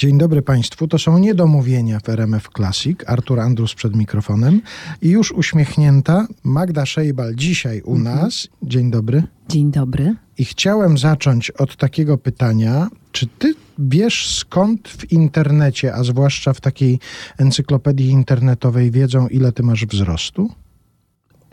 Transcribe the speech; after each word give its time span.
Dzień 0.00 0.18
dobry 0.18 0.42
Państwu. 0.42 0.88
To 0.88 0.98
są 0.98 1.18
niedomówienia 1.18 2.00
w 2.00 2.08
RMF 2.08 2.48
Classic. 2.56 2.98
Artur 3.06 3.40
Andrus 3.40 3.74
przed 3.74 3.96
mikrofonem 3.96 4.60
i 5.02 5.08
już 5.08 5.32
uśmiechnięta 5.32 6.26
Magda 6.44 6.86
Szejbal 6.86 7.34
dzisiaj 7.34 7.80
u 7.80 7.98
nas. 7.98 8.48
Dzień 8.62 8.90
dobry. 8.90 9.22
Dzień 9.48 9.70
dobry. 9.70 10.14
I 10.38 10.44
chciałem 10.44 10.98
zacząć 10.98 11.50
od 11.50 11.76
takiego 11.76 12.18
pytania. 12.18 12.88
Czy 13.12 13.26
ty 13.26 13.54
wiesz 13.78 14.36
skąd 14.36 14.88
w 14.88 15.12
internecie, 15.12 15.94
a 15.94 16.04
zwłaszcza 16.04 16.52
w 16.52 16.60
takiej 16.60 16.98
encyklopedii 17.38 18.08
internetowej 18.08 18.90
wiedzą, 18.90 19.28
ile 19.28 19.52
ty 19.52 19.62
masz 19.62 19.86
wzrostu? 19.86 20.50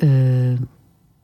Yy, 0.01 0.07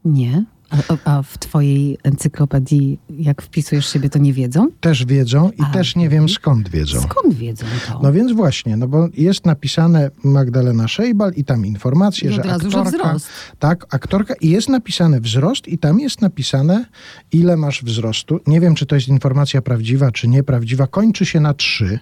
nie. 0.05 0.45
A, 0.73 1.17
a, 1.17 1.21
w 1.23 1.37
twojej 1.37 1.97
encyklopedii, 2.03 2.99
jak 3.09 3.41
wpisujesz 3.41 3.89
siebie, 3.89 4.09
to 4.09 4.19
nie 4.19 4.33
wiedzą? 4.33 4.67
Też 4.79 5.05
wiedzą 5.05 5.51
i 5.51 5.61
A, 5.61 5.65
też 5.73 5.95
nie 5.95 6.09
wiem 6.09 6.29
skąd 6.29 6.69
wiedzą. 6.69 7.01
Skąd 7.01 7.33
wiedzą 7.33 7.65
to? 7.87 7.99
No 8.03 8.13
więc 8.13 8.31
właśnie, 8.31 8.77
no 8.77 8.87
bo 8.87 9.07
jest 9.13 9.45
napisane 9.45 10.11
Magdalena 10.23 10.87
Szejbal 10.87 11.31
i 11.35 11.43
tam 11.45 11.65
informacje, 11.65 12.29
I 12.31 12.33
że 12.33 12.41
aktorka, 12.51 12.83
wzrost. 12.83 13.29
tak, 13.59 13.95
aktorka 13.95 14.33
i 14.41 14.49
jest 14.49 14.69
napisane 14.69 15.19
wzrost 15.21 15.67
i 15.67 15.77
tam 15.77 15.99
jest 15.99 16.21
napisane 16.21 16.85
ile 17.31 17.57
masz 17.57 17.83
wzrostu. 17.83 18.39
Nie 18.47 18.61
wiem, 18.61 18.75
czy 18.75 18.85
to 18.85 18.95
jest 18.95 19.07
informacja 19.07 19.61
prawdziwa, 19.61 20.11
czy 20.11 20.27
nieprawdziwa. 20.27 20.87
Kończy 20.87 21.25
się 21.25 21.39
na 21.39 21.53
trzy, 21.53 21.99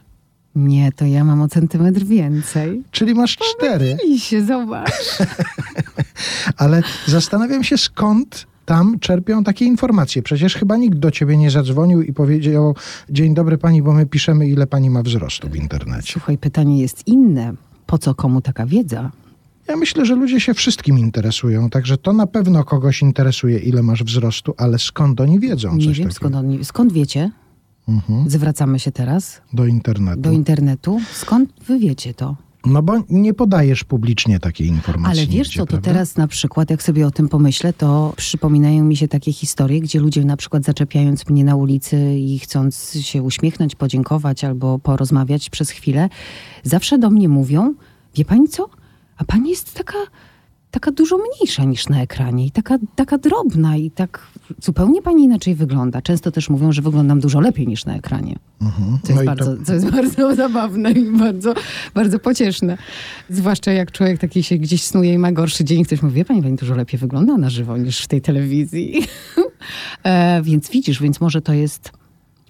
Nie, 0.55 0.91
to 0.91 1.05
ja 1.05 1.23
mam 1.23 1.41
o 1.41 1.48
centymetr 1.48 2.03
więcej. 2.03 2.84
czyli 2.91 3.13
masz 3.15 3.38
cztery, 3.38 3.98
I 4.07 4.20
się 4.20 4.45
zobacz. 4.45 5.17
ale 6.57 6.81
zastanawiam 7.07 7.63
się 7.63 7.77
skąd 7.77 8.48
tam 8.65 8.99
czerpią 8.99 9.43
takie 9.43 9.65
informacje. 9.65 10.21
Przecież 10.21 10.55
chyba 10.55 10.77
nikt 10.77 10.97
do 10.97 11.11
ciebie 11.11 11.38
nie 11.38 11.51
zadzwonił 11.51 12.01
i 12.01 12.13
powiedział 12.13 12.75
dzień 13.09 13.34
dobry 13.34 13.57
pani, 13.57 13.81
bo 13.81 13.93
my 13.93 14.05
piszemy 14.05 14.47
ile 14.47 14.67
pani 14.67 14.89
ma 14.89 15.03
wzrostu 15.03 15.49
w 15.49 15.55
internecie. 15.55 16.13
Słuchaj, 16.13 16.37
pytanie 16.37 16.81
jest 16.81 17.07
inne. 17.07 17.53
Po 17.85 17.97
co 17.97 18.15
komu 18.15 18.41
taka 18.41 18.65
wiedza? 18.65 19.12
Ja 19.67 19.77
myślę, 19.77 20.05
że 20.05 20.15
ludzie 20.15 20.39
się 20.39 20.54
wszystkim 20.54 20.99
interesują, 20.99 21.70
także 21.70 21.98
to 21.98 22.13
na 22.13 22.27
pewno 22.27 22.63
kogoś 22.63 23.01
interesuje, 23.01 23.59
ile 23.59 23.84
masz 23.84 24.04
wzrostu, 24.04 24.54
ale 24.57 24.79
skąd 24.79 25.21
oni 25.21 25.39
wiedzą 25.39 25.76
Nie 25.76 25.85
wiem, 25.85 25.93
takiego 25.93 26.12
skąd, 26.12 26.35
oni, 26.35 26.65
skąd 26.65 26.93
wiecie? 26.93 27.32
Mhm. 27.89 28.29
Zwracamy 28.29 28.79
się 28.79 28.91
teraz 28.91 29.41
do 29.54 29.65
internetu? 29.65 30.21
do 30.21 30.32
internetu. 30.32 30.99
Skąd 31.13 31.49
wy 31.67 31.79
wiecie 31.79 32.13
to? 32.13 32.35
No 32.65 32.81
bo 32.81 32.93
nie 33.09 33.34
podajesz 33.34 33.84
publicznie 33.84 34.40
takiej 34.40 34.67
informacji. 34.67 35.20
Ale 35.20 35.27
wiesz 35.27 35.48
nigdzie, 35.48 35.59
co, 35.59 35.65
to 35.65 35.71
prawda? 35.71 35.90
teraz 35.90 36.17
na 36.17 36.27
przykład, 36.27 36.70
jak 36.70 36.84
sobie 36.84 37.07
o 37.07 37.12
tym 37.12 37.29
pomyślę, 37.29 37.73
to 37.73 38.13
przypominają 38.17 38.84
mi 38.84 38.98
się 38.98 39.07
takie 39.07 39.34
historie, 39.34 39.81
gdzie 39.81 39.99
ludzie 39.99 40.26
na 40.26 40.37
przykład 40.37 40.63
zaczepiając 40.63 41.29
mnie 41.29 41.43
na 41.43 41.55
ulicy 41.55 42.15
i 42.15 42.39
chcąc 42.39 42.98
się 43.01 43.21
uśmiechnąć, 43.23 43.76
podziękować 43.76 44.43
albo 44.43 44.79
porozmawiać 44.79 45.49
przez 45.49 45.70
chwilę, 45.70 46.09
zawsze 46.63 46.98
do 46.98 47.09
mnie 47.09 47.29
mówią, 47.29 47.73
wie 48.15 48.26
pani 48.26 48.48
co, 48.48 48.70
a 49.17 49.26
pani 49.26 49.49
jest 49.49 49.73
taka, 49.73 49.98
taka 50.71 50.91
dużo 50.91 51.17
mniejsza 51.17 51.63
niż 51.63 51.89
na 51.89 52.01
ekranie 52.01 52.45
i 52.45 52.51
taka, 52.51 52.77
taka 52.95 53.17
drobna 53.17 53.77
i 53.77 53.91
tak 53.91 54.27
zupełnie 54.61 55.01
pani 55.01 55.23
inaczej 55.23 55.55
wygląda. 55.55 56.01
Często 56.01 56.31
też 56.31 56.49
mówią, 56.49 56.71
że 56.71 56.81
wyglądam 56.81 57.19
dużo 57.19 57.39
lepiej 57.39 57.67
niż 57.67 57.85
na 57.85 57.95
ekranie. 57.95 58.39
Mhm. 58.61 58.99
Co 59.03 59.13
jest, 59.13 59.19
No 59.19 59.25
bardzo, 59.25 59.57
to, 59.57 59.63
co 59.65 59.73
jest 59.73 59.89
bardzo 59.89 60.35
zabawne 60.45 60.91
i 60.91 61.17
bardzo, 61.17 61.53
bardzo 61.93 62.19
pocieszne. 62.19 62.77
Zwłaszcza 63.29 63.71
jak 63.71 63.91
człowiek 63.91 64.19
taki 64.19 64.44
się 64.44 64.57
gdzieś 64.57 64.83
snuje 64.83 65.13
i 65.13 65.17
ma 65.17 65.31
gorszy 65.31 65.63
dzień, 65.63 65.85
ktoś 65.85 66.01
mówi, 66.01 66.16
wie 66.16 66.25
pani, 66.25 66.44
pani 66.44 66.55
dużo 66.55 66.75
lepiej 66.75 66.99
wygląda 66.99 67.38
na 67.38 67.49
żywo 67.49 67.77
niż 67.77 68.01
w 68.01 68.07
tej 68.07 68.22
telewizji. 68.22 69.03
e, 70.03 70.41
więc 70.41 70.69
widzisz, 70.69 71.01
więc 71.01 71.22
może 71.22 71.41
to 71.41 71.53
jest, 71.53 71.91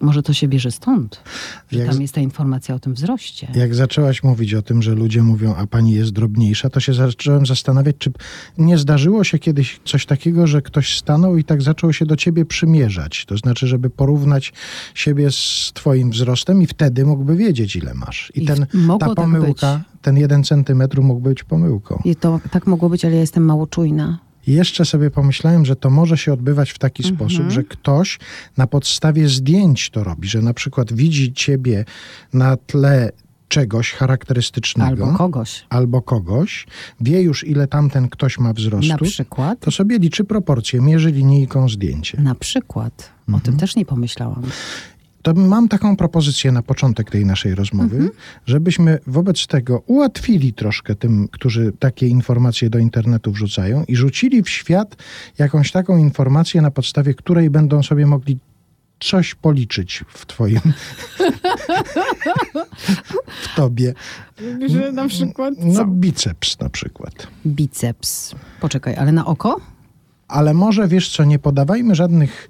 może 0.02 0.24
to 0.24 0.34
się 0.34 0.48
bierze 0.48 0.72
stąd, 0.72 1.24
że 1.72 1.80
Jak 1.80 1.90
tam 1.90 2.02
jest 2.02 2.14
ta 2.14 2.22
informacja 2.22 2.76
o 2.76 2.80
tym 2.80 2.94
wzroście. 2.94 3.48
jak 3.56 3.76
zaczęłaś 3.76 4.24
mówić 4.24 4.54
o 4.54 4.62
tym, 4.62 4.82
że 4.82 4.96
ludzie 4.96 5.24
mówią, 5.24 5.56
a 5.56 5.68
pani 5.68 5.92
jest 5.92 6.12
drobniejsza, 6.12 6.70
to 6.70 6.80
się 6.80 6.94
zacząłem 6.94 7.46
zastanawiać, 7.46 7.96
czy 8.00 8.12
nie 8.58 8.78
zdarzyło 8.78 9.24
się 9.24 9.40
kiedyś 9.40 9.80
coś 9.86 10.06
takiego, 10.06 10.48
że 10.48 10.62
ktoś 10.62 10.98
stanął 10.98 11.38
i 11.38 11.44
tak 11.44 11.62
zaczął 11.62 11.94
się 11.94 12.06
do 12.06 12.16
ciebie 12.16 12.46
przymierzać. 12.46 13.26
To 13.26 13.38
znaczy, 13.38 13.68
żeby 13.68 13.90
porównać 13.90 14.54
siebie 14.96 15.32
z 15.32 15.72
twoim 15.74 16.12
wzrostem 16.12 16.62
i 16.62 16.68
wtedy 16.68 17.06
mógłby 17.06 17.36
wiedzieć, 17.36 17.76
ile 17.76 17.94
masz. 17.94 18.32
I, 18.36 18.44
I 18.44 18.46
ten, 18.46 18.66
ta 19.00 19.06
tak 19.06 19.16
pomyłka, 19.16 19.82
ten 20.02 20.18
jeden 20.18 20.44
centymetr 20.44 21.02
mógł 21.02 21.22
być 21.22 21.44
pomyłką. 21.44 22.02
I 22.06 22.16
to 22.16 22.40
tak 22.52 22.68
mogło 22.68 22.90
być, 22.90 23.06
ale 23.06 23.14
ja 23.14 23.22
jestem 23.22 23.46
mało 23.46 23.68
czujna. 23.68 24.31
Jeszcze 24.48 24.86
sobie 24.86 25.12
pomyślałem, 25.12 25.66
że 25.66 25.76
to 25.76 25.90
może 25.90 26.18
się 26.18 26.34
odbywać 26.34 26.72
w 26.72 26.80
taki 26.80 27.04
Mhm. 27.04 27.16
sposób, 27.30 27.52
że 27.52 27.64
ktoś 27.64 28.20
na 28.58 28.68
podstawie 28.68 29.28
zdjęć 29.30 29.90
to 29.90 30.04
robi, 30.04 30.28
że 30.28 30.42
na 30.42 30.54
przykład 30.54 30.94
widzi 30.94 31.34
ciebie 31.34 31.86
na 32.34 32.58
tle 32.58 33.12
czegoś 33.48 33.92
charakterystycznego 33.94 35.06
Albo 35.06 35.18
kogoś. 35.18 35.66
albo 35.70 36.02
kogoś, 36.02 36.68
wie 37.02 37.22
już 37.22 37.44
ile 37.48 37.68
tamten 37.68 38.10
ktoś 38.10 38.38
ma 38.40 38.48
Na 38.48 38.54
wzrostu, 38.54 39.06
przykład. 39.06 39.60
to 39.60 39.72
sobie 39.72 40.00
liczy 40.00 40.24
proporcje, 40.24 40.82
mierzy 40.82 41.12
linijką 41.12 41.70
zdjęcie. 41.70 42.22
Na 42.22 42.36
przykład. 42.36 43.12
O 43.22 43.28
Mhm. 43.28 43.42
tym 43.44 43.58
też 43.58 43.76
nie 43.76 43.86
pomyślałam. 43.86 44.42
To 45.22 45.34
mam 45.34 45.68
taką 45.68 45.96
propozycję 45.98 46.52
na 46.52 46.62
początek 46.64 47.12
tej 47.12 47.26
naszej 47.26 47.56
rozmowy, 47.56 47.96
Mhm. 47.96 48.12
żebyśmy 48.46 49.00
wobec 49.08 49.48
tego 49.48 49.80
ułatwili 49.86 50.54
troszkę 50.54 50.96
tym, 50.96 51.28
którzy 51.32 51.72
takie 51.80 52.08
informacje 52.08 52.70
do 52.70 52.80
internetu 52.80 53.32
wrzucają 53.32 53.84
i 53.88 53.96
rzucili 53.96 54.44
w 54.44 54.50
świat 54.50 54.96
jakąś 55.38 55.72
taką 55.72 55.98
informację, 55.98 56.62
na 56.62 56.72
podstawie 56.72 57.14
której 57.14 57.50
będą 57.50 57.84
sobie 57.84 58.06
mogli 58.06 58.40
coś 59.00 59.36
policzyć 59.36 60.04
w 60.08 60.26
twoim, 60.26 60.60
w 63.42 63.56
tobie. 63.56 63.94
Że 64.68 64.92
na 64.92 65.08
przykład 65.08 65.54
No 65.58 65.86
biceps 65.86 66.60
na 66.60 66.70
przykład. 66.70 67.28
Biceps. 67.46 68.36
Poczekaj, 68.62 68.96
ale 68.96 69.12
na 69.12 69.26
oko? 69.26 69.62
Ale 70.28 70.54
może 70.54 70.88
wiesz 70.88 71.10
co, 71.16 71.24
nie 71.24 71.40
podawajmy 71.40 71.96
żadnych 71.96 72.48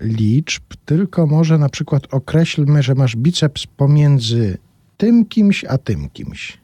liczb, 0.00 0.62
tylko 0.84 1.26
może 1.26 1.58
na 1.58 1.68
przykład 1.68 2.14
określmy, 2.14 2.82
że 2.82 2.94
masz 2.94 3.16
biceps 3.16 3.66
pomiędzy 3.66 4.58
tym 4.96 5.24
kimś, 5.24 5.64
a 5.64 5.78
tym 5.78 6.10
kimś. 6.10 6.58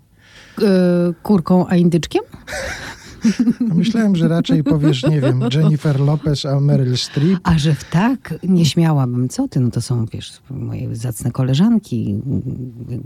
Yy, 0.59 0.67
kurką 1.23 1.67
a 1.69 1.77
indyczkiem? 1.77 2.23
Myślałem, 3.75 4.17
że 4.17 4.29
raczej 4.29 4.65
powiesz, 4.65 5.03
nie 5.03 5.21
wiem, 5.21 5.41
Jennifer 5.55 6.01
Lopez, 6.01 6.47
a 6.47 6.61
Meryl 6.61 6.97
Streep. 6.97 7.39
A 7.43 7.59
że 7.59 7.75
w 7.75 7.85
tak 7.85 8.35
nie 8.43 8.67
śmiałabym, 8.67 9.29
co 9.29 9.49
ty? 9.49 9.61
No 9.61 9.71
to 9.71 9.81
są, 9.81 10.07
wiesz, 10.07 10.33
moje 10.51 10.97
zacne 10.97 11.31
koleżanki. 11.31 12.21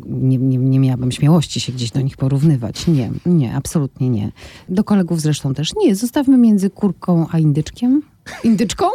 Nie, 0.07 0.39
nie, 0.39 0.59
nie 0.59 0.81
miałabym 0.81 1.13
śmiałości 1.13 1.61
się 1.61 1.73
gdzieś 1.73 1.91
do 1.91 2.01
nich 2.01 2.17
porównywać. 2.17 2.87
Nie, 2.87 3.11
nie, 3.27 3.55
absolutnie 3.55 4.11
nie. 4.11 4.33
Do 4.69 4.85
kolegów 4.85 5.21
zresztą 5.21 5.55
też 5.55 5.73
nie. 5.77 5.97
Zostawmy 5.97 6.39
między 6.39 6.71
kurką 6.71 7.27
a 7.31 7.39
indyczkiem. 7.39 8.03
Indyczką? 8.45 8.87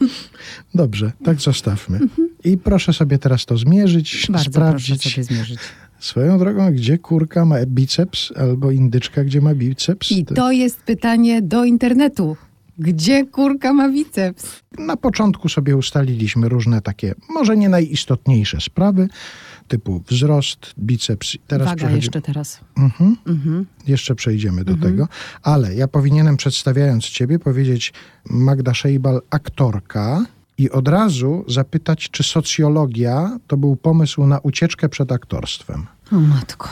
Dobrze, 0.74 1.12
tak 1.24 1.40
zostawmy. 1.40 2.00
I 2.44 2.58
proszę 2.58 2.92
sobie 2.92 3.18
teraz 3.18 3.46
to 3.46 3.56
zmierzyć, 3.56 4.26
Bardzo 4.30 4.50
sprawdzić. 4.50 5.02
proszę 5.02 5.10
sobie 5.10 5.24
zmierzyć. 5.24 5.58
Swoją 5.98 6.38
drogą, 6.38 6.72
gdzie 6.72 6.98
kurka 6.98 7.44
ma 7.44 7.56
biceps, 7.66 8.32
albo 8.36 8.70
indyczka, 8.70 9.24
gdzie 9.24 9.40
ma 9.40 9.54
biceps. 9.54 10.12
I 10.12 10.24
to 10.24 10.52
jest 10.52 10.82
pytanie 10.82 11.42
do 11.42 11.64
internetu. 11.64 12.36
Gdzie 12.78 13.26
kurka 13.26 13.72
ma 13.72 13.88
biceps? 13.88 14.60
Na 14.78 14.96
początku 14.96 15.48
sobie 15.48 15.76
ustaliliśmy 15.76 16.48
różne 16.48 16.80
takie, 16.82 17.14
może 17.30 17.56
nie 17.56 17.68
najistotniejsze 17.68 18.60
sprawy, 18.60 19.08
typu 19.68 20.02
wzrost, 20.08 20.74
biceps. 20.78 21.36
Teraz 21.46 21.66
Waga 21.68 21.76
przechodzi- 21.76 21.96
jeszcze 21.96 22.22
teraz. 22.22 22.60
Mhm. 22.78 23.16
Mhm. 23.26 23.66
Jeszcze 23.86 24.14
przejdziemy 24.14 24.64
do 24.64 24.76
tego, 24.76 25.08
ale 25.42 25.74
ja 25.74 25.88
powinienem 25.88 26.36
przedstawiając 26.36 27.04
ciebie 27.04 27.38
powiedzieć 27.38 27.92
Magda 28.30 28.74
Szejbal 28.74 29.20
aktorka 29.30 30.24
i 30.58 30.70
od 30.70 30.88
razu 30.88 31.44
zapytać, 31.48 32.10
czy 32.10 32.22
socjologia 32.22 33.38
to 33.46 33.56
był 33.56 33.76
pomysł 33.76 34.26
na 34.26 34.38
ucieczkę 34.38 34.88
przed 34.88 35.12
aktorstwem. 35.12 35.86
O 36.12 36.20
matko, 36.20 36.68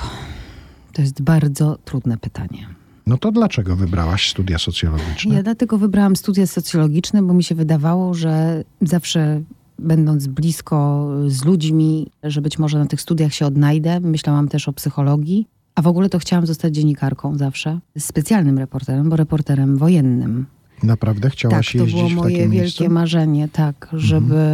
to 0.92 1.02
jest 1.02 1.22
bardzo 1.22 1.78
trudne 1.84 2.18
pytanie. 2.18 2.66
No 3.06 3.18
to 3.18 3.32
dlaczego 3.32 3.76
wybrałaś 3.76 4.30
studia 4.30 4.58
socjologiczne? 4.58 5.34
Ja 5.34 5.42
dlatego 5.42 5.78
wybrałam 5.78 6.16
studia 6.16 6.46
socjologiczne, 6.46 7.22
bo 7.22 7.34
mi 7.34 7.44
się 7.44 7.54
wydawało, 7.54 8.14
że 8.14 8.64
zawsze 8.80 9.42
będąc 9.78 10.26
blisko 10.26 11.08
z 11.26 11.44
ludźmi, 11.44 12.10
że 12.22 12.42
być 12.42 12.58
może 12.58 12.78
na 12.78 12.86
tych 12.86 13.00
studiach 13.00 13.34
się 13.34 13.46
odnajdę. 13.46 14.00
Myślałam 14.00 14.48
też 14.48 14.68
o 14.68 14.72
psychologii, 14.72 15.46
a 15.74 15.82
w 15.82 15.86
ogóle 15.86 16.08
to 16.08 16.18
chciałam 16.18 16.46
zostać 16.46 16.74
dziennikarką 16.74 17.36
zawsze. 17.36 17.78
Specjalnym 17.98 18.58
reporterem, 18.58 19.10
bo 19.10 19.16
reporterem 19.16 19.78
wojennym. 19.78 20.46
Naprawdę 20.82 21.30
chciałaś 21.30 21.66
tak, 21.66 21.78
to 21.78 21.84
jeździć 21.84 21.94
było 21.94 22.08
w 22.08 22.12
moje 22.12 22.36
takie 22.36 22.48
wielkie 22.48 22.60
miejsce? 22.60 22.88
marzenie, 22.88 23.48
tak, 23.48 23.88
żeby, 23.92 24.44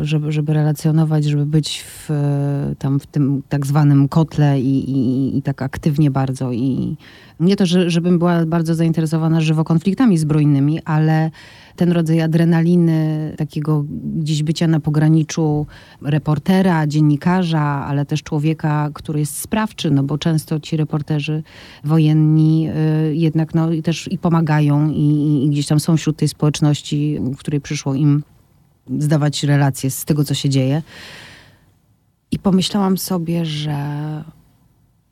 żeby, 0.00 0.32
żeby 0.32 0.52
relacjonować, 0.52 1.24
żeby 1.24 1.46
być 1.46 1.84
w, 1.86 2.08
tam 2.78 3.00
w 3.00 3.06
tym 3.06 3.42
tak 3.48 3.66
zwanym 3.66 4.08
kotle 4.08 4.60
i, 4.60 4.90
i, 4.90 5.38
i 5.38 5.42
tak 5.42 5.62
aktywnie 5.62 6.10
bardzo. 6.10 6.52
I 6.52 6.96
nie 7.42 7.56
to, 7.56 7.66
że, 7.66 7.90
żebym 7.90 8.18
była 8.18 8.46
bardzo 8.46 8.74
zainteresowana 8.74 9.40
żywo 9.40 9.64
konfliktami 9.64 10.18
zbrojnymi, 10.18 10.80
ale 10.84 11.30
ten 11.76 11.92
rodzaj 11.92 12.20
adrenaliny, 12.20 13.34
takiego 13.38 13.84
gdzieś 14.16 14.42
bycia 14.42 14.66
na 14.66 14.80
pograniczu 14.80 15.66
reportera, 16.02 16.86
dziennikarza, 16.86 17.60
ale 17.60 18.06
też 18.06 18.22
człowieka, 18.22 18.90
który 18.94 19.20
jest 19.20 19.40
sprawczy, 19.40 19.90
no 19.90 20.02
bo 20.02 20.18
często 20.18 20.60
ci 20.60 20.76
reporterzy 20.76 21.42
wojenni 21.84 22.68
y, 23.10 23.14
jednak 23.14 23.54
no, 23.54 23.72
i 23.72 23.82
też 23.82 24.12
i 24.12 24.18
pomagają 24.18 24.90
i, 24.90 25.42
i 25.44 25.50
gdzieś 25.50 25.66
tam 25.66 25.80
są 25.80 25.96
wśród 25.96 26.16
tej 26.16 26.28
społeczności, 26.28 27.18
w 27.20 27.36
której 27.36 27.60
przyszło 27.60 27.94
im 27.94 28.22
zdawać 28.98 29.42
relacje 29.42 29.90
z 29.90 30.04
tego, 30.04 30.24
co 30.24 30.34
się 30.34 30.48
dzieje. 30.48 30.82
I 32.30 32.38
pomyślałam 32.38 32.98
sobie, 32.98 33.44
że, 33.44 33.76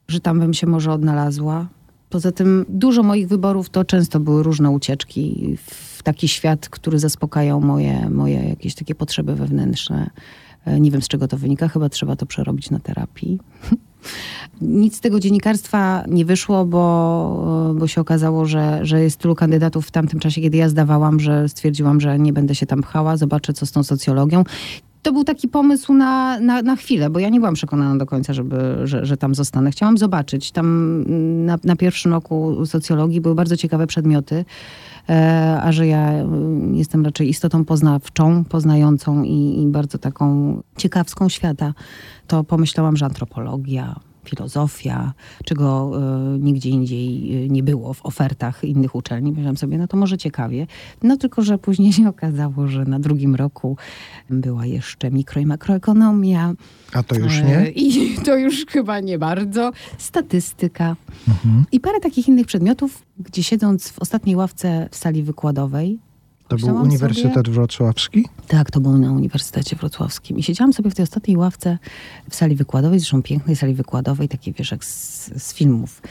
że 0.09 0.21
tam 0.21 0.41
bym 0.41 0.55
się 0.55 0.67
może 0.67 0.93
odnalazła. 0.93 1.67
Poza 2.11 2.33
tym 2.33 2.65
dużo 2.69 3.03
moich 3.03 3.29
wyborów 3.29 3.71
to 3.71 3.85
często 3.85 4.21
były 4.21 4.43
różne 4.43 4.71
ucieczki 4.71 5.57
w 5.67 6.03
taki 6.03 6.29
świat, 6.29 6.69
który 6.69 6.99
zaspokajał 6.99 7.61
moje, 7.61 8.11
moje 8.11 8.49
jakieś 8.49 8.75
takie 8.75 8.95
potrzeby 8.95 9.35
wewnętrzne. 9.35 10.11
E, 10.65 10.81
Nie 10.81 10.91
wiem 10.91 11.03
z 11.03 11.09
czego 11.09 11.29
to 11.29 11.37
wynika, 11.37 11.69
chyba 11.69 11.89
trzeba 11.89 12.17
to 12.17 12.27
przerobić 12.27 12.71
na 12.71 12.79
terapii. 12.79 13.39
Nic 14.61 14.97
z 14.97 15.01
tego 15.01 15.21
dziennikarstwa 15.21 16.05
nie 16.09 16.25
wyszło, 16.25 16.65
bo, 16.65 17.75
bo 17.79 17.87
się 17.87 18.01
okazało, 18.01 18.47
że, 18.47 18.81
że 18.83 19.03
jest 19.03 19.17
tylu 19.17 19.35
kandydatów 19.35 19.87
w 19.87 19.91
tamtym 19.91 20.21
czasie, 20.21 20.41
kiedy 20.41 20.57
ja 20.57 20.69
zdawałam, 20.69 21.21
że 21.21 21.49
stwierdziłam, 21.49 22.01
że 22.01 22.19
nie 22.19 22.33
będę 22.33 22.55
się 22.55 22.67
tam 22.67 22.83
pchała, 22.83 23.17
zobaczę 23.17 23.53
co 23.53 23.67
z 23.67 23.73
tą 23.73 23.83
socjologią. 23.83 24.45
To 25.03 25.13
był 25.13 25.25
taki 25.25 25.49
pomysł 25.49 25.95
na, 25.95 26.41
na, 26.41 26.63
na 26.63 26.77
chwilę, 26.77 27.11
bo 27.11 27.19
ja 27.19 27.29
nie 27.29 27.41
byłam 27.41 27.55
przekonana 27.55 27.97
do 27.97 28.07
końca, 28.07 28.33
żeby, 28.33 28.57
że, 28.85 29.07
że 29.07 29.17
tam 29.17 29.35
zostanę. 29.35 29.71
Chciałam 29.71 29.99
zobaczyć. 29.99 30.53
Tam 30.53 30.67
mm, 31.07 31.47
na, 31.47 31.59
na 31.65 31.77
pierwszym 31.77 32.13
roku 32.13 32.67
socjologii 32.67 33.21
były 33.21 33.35
bardzo 33.35 33.57
ciekawe 33.57 33.87
przedmioty, 33.87 34.45
e, 35.09 35.61
a 35.63 35.73
że 35.73 35.87
ja 35.87 36.13
mm, 36.13 36.75
jestem 36.75 37.05
raczej 37.05 37.29
istotą 37.29 37.65
poznawczą, 37.65 38.45
poznającą 38.45 39.23
i, 39.23 39.63
i 39.63 39.67
bardzo 39.67 39.99
taką 39.99 40.57
ciekawską 40.77 41.29
świata, 41.29 41.75
to 42.27 42.45
pomyślałam, 42.45 42.97
że 42.97 43.05
antropologia, 43.05 44.01
filozofia, 44.25 45.13
czego 45.45 45.93
e, 46.35 46.39
nigdzie 46.39 46.71
indziej 46.71 47.37
e, 47.45 47.49
nie 47.49 47.63
było 47.63 47.95
w 47.95 48.07
ofertach 48.07 48.65
innych 48.65 48.95
uczelni. 48.95 49.33
Myślałam 49.33 49.57
sobie, 49.57 49.79
no 49.79 49.87
to 49.87 49.97
może 49.97 50.19
ciekawie. 50.19 50.67
No 51.03 51.17
tylko, 51.17 51.43
że 51.43 51.59
później 51.59 51.93
się 51.93 52.09
okazało, 52.09 52.69
że 52.69 52.85
na 52.85 52.99
drugim 52.99 53.35
roku 53.35 53.77
była 54.31 54.67
jeszcze 54.67 55.11
mikro 55.11 55.41
i 55.41 55.47
makroekonomia. 55.47 56.55
A 56.93 57.03
to 57.03 57.15
już 57.15 57.39
E, 57.39 57.43
nie? 57.43 57.71
I 57.71 58.15
to 58.27 58.37
już 58.37 58.67
chyba 58.67 59.01
nie 59.01 59.19
bardzo. 59.19 59.73
Statystyka. 59.99 60.97
Mhm. 61.29 61.65
I 61.73 61.81
parę 61.81 62.01
takich 62.01 62.29
innych 62.29 62.47
przedmiotów, 62.47 63.03
gdzie 63.19 63.43
siedząc 63.43 63.89
w 63.89 63.99
ostatniej 63.99 64.37
ławce 64.37 64.89
w 64.91 64.97
sali 64.97 65.23
wykładowej, 65.23 65.99
To 66.51 66.57
był 66.57 66.77
Uniwersytet 66.77 67.35
sobie- 67.35 67.53
Wrocławski? 67.53 68.25
tak, 68.49 68.71
to 68.71 68.81
było 68.81 68.99
na 68.99 69.13
Uniwersytecie 69.13 69.77
Wrocławskim. 69.77 70.39
I 70.39 70.43
siedziałam 70.43 70.73
sobie 70.73 70.91
w 70.91 70.95
tej 70.95 71.03
ostatniej 71.03 71.37
ławce 71.37 71.79
w 72.31 72.35
sali 72.35 72.57
wykładowej, 72.57 72.99
zresztą 72.99 73.23
pięknej 73.23 73.57
sali 73.57 73.75
wykładowej, 73.75 74.29
takiej 74.29 74.55
wiesz, 74.55 74.71
jak 74.71 74.85
z, 74.85 75.27
z 75.43 75.55
filmów. 75.55 76.03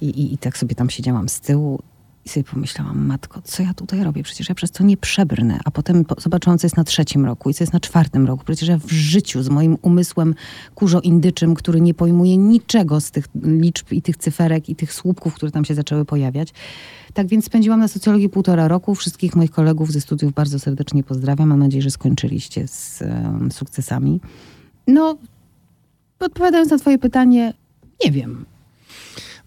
I, 0.00 0.06
i, 0.06 0.34
I 0.34 0.38
tak 0.38 0.58
sobie 0.58 0.74
tam 0.74 0.90
siedziałam 0.90 1.28
z 1.28 1.40
tyłu 1.40 1.78
i 2.26 2.28
sobie 2.28 2.44
pomyślałam, 2.44 3.06
matko, 3.06 3.42
co 3.44 3.62
ja 3.62 3.74
tutaj 3.74 4.04
robię? 4.04 4.22
Przecież 4.22 4.48
ja 4.48 4.54
przez 4.54 4.70
to 4.70 4.84
nie 4.84 4.96
przebrnę. 4.96 5.60
A 5.64 5.70
potem 5.70 6.04
po- 6.04 6.20
zobaczyłam, 6.20 6.58
co 6.58 6.66
jest 6.66 6.76
na 6.76 6.84
trzecim 6.84 7.24
roku 7.24 7.50
i 7.50 7.54
co 7.54 7.64
jest 7.64 7.72
na 7.72 7.80
czwartym 7.80 8.26
roku. 8.26 8.44
Przecież 8.44 8.68
ja 8.68 8.78
w 8.78 8.90
życiu 8.90 9.42
z 9.42 9.48
moim 9.48 9.76
umysłem 9.82 10.34
kurzo-indyczym, 10.74 11.54
który 11.54 11.80
nie 11.80 11.94
pojmuje 11.94 12.36
niczego 12.36 13.00
z 13.00 13.10
tych 13.10 13.28
liczb 13.42 13.92
i 13.92 14.02
tych 14.02 14.16
cyferek 14.16 14.68
i 14.68 14.76
tych 14.76 14.92
słupków, 14.92 15.34
które 15.34 15.52
tam 15.52 15.64
się 15.64 15.74
zaczęły 15.74 16.04
pojawiać. 16.04 16.48
Tak 17.14 17.26
więc 17.26 17.44
spędziłam 17.44 17.80
na 17.80 17.88
socjologii 17.88 18.28
półtora 18.28 18.68
roku. 18.68 18.94
Wszystkich 18.94 19.36
moich 19.36 19.50
kolegów 19.50 19.92
ze 19.92 20.00
studiów 20.00 20.32
bardzo 20.32 20.58
serdecznie 20.58 21.04
pozdrawiam. 21.04 21.48
Mam 21.48 21.58
nadzieję, 21.58 21.82
że 21.82 21.90
skończyliście 21.90 22.68
z 22.68 23.02
em, 23.02 23.52
sukcesami. 23.52 24.20
No, 24.86 25.18
odpowiadając 26.20 26.70
na 26.70 26.78
twoje 26.78 26.98
pytanie, 26.98 27.54
nie 28.04 28.10
wiem. 28.12 28.44